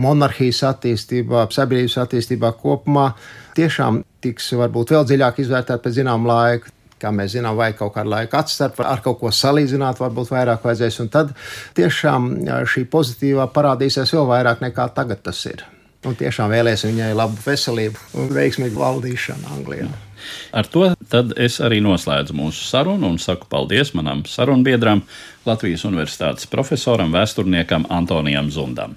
monarhijas 0.00 0.62
attīstībā, 0.70 1.46
sabiedrības 1.52 1.96
attīstībā 2.04 2.52
kopumā 2.60 3.10
tiešām 3.56 4.02
tiks 4.24 4.52
varbūt 4.58 4.94
vēl 4.94 5.06
dziļāk 5.08 5.42
izvērtēt 5.44 5.84
pēc 5.84 6.00
zināma 6.00 6.32
laika. 6.32 6.72
Kā 6.96 7.10
mēs 7.12 7.34
zinām, 7.34 7.58
vai 7.58 7.74
kaut 7.76 7.92
kādu 7.92 8.08
laiku 8.08 8.38
atstāt, 8.38 8.78
ar 8.80 9.02
kaut 9.04 9.18
ko 9.20 9.28
salīdzināt, 9.28 9.98
varbūt 10.00 10.30
vairāk 10.32 10.62
vajadzēs. 10.64 10.96
Un 11.04 11.10
tad 11.12 11.34
tiešām 11.76 12.30
šī 12.72 12.86
pozitīvā 12.88 13.44
parādīsies 13.52 14.14
vēl 14.16 14.24
vairāk 14.30 14.64
nekā 14.64 14.88
tagad 14.96 15.20
tas 15.26 15.42
ir. 15.50 15.66
Un 16.08 16.16
tiešām 16.16 16.48
vēlēsim 16.54 16.94
viņai 16.94 17.12
labu 17.18 17.36
veselību 17.44 18.22
un 18.22 18.32
veiksmīgu 18.32 18.80
valdīšanu 18.80 19.52
Anglijā. 19.58 19.90
Ar 20.56 20.66
to 20.72 20.88
es 21.36 21.60
arī 21.60 21.82
noslēdzu 21.84 22.36
mūsu 22.36 22.64
sarunu 22.64 23.12
un 23.12 23.20
saku 23.22 23.48
paldies 23.50 23.92
manam 23.94 24.24
sarunbiedram, 24.24 25.04
Latvijas 25.46 25.84
Universitātes 25.84 26.48
profesoram, 26.50 27.12
vēsturniekam 27.14 27.90
Antonijam 27.92 28.48
Zundam. 28.50 28.96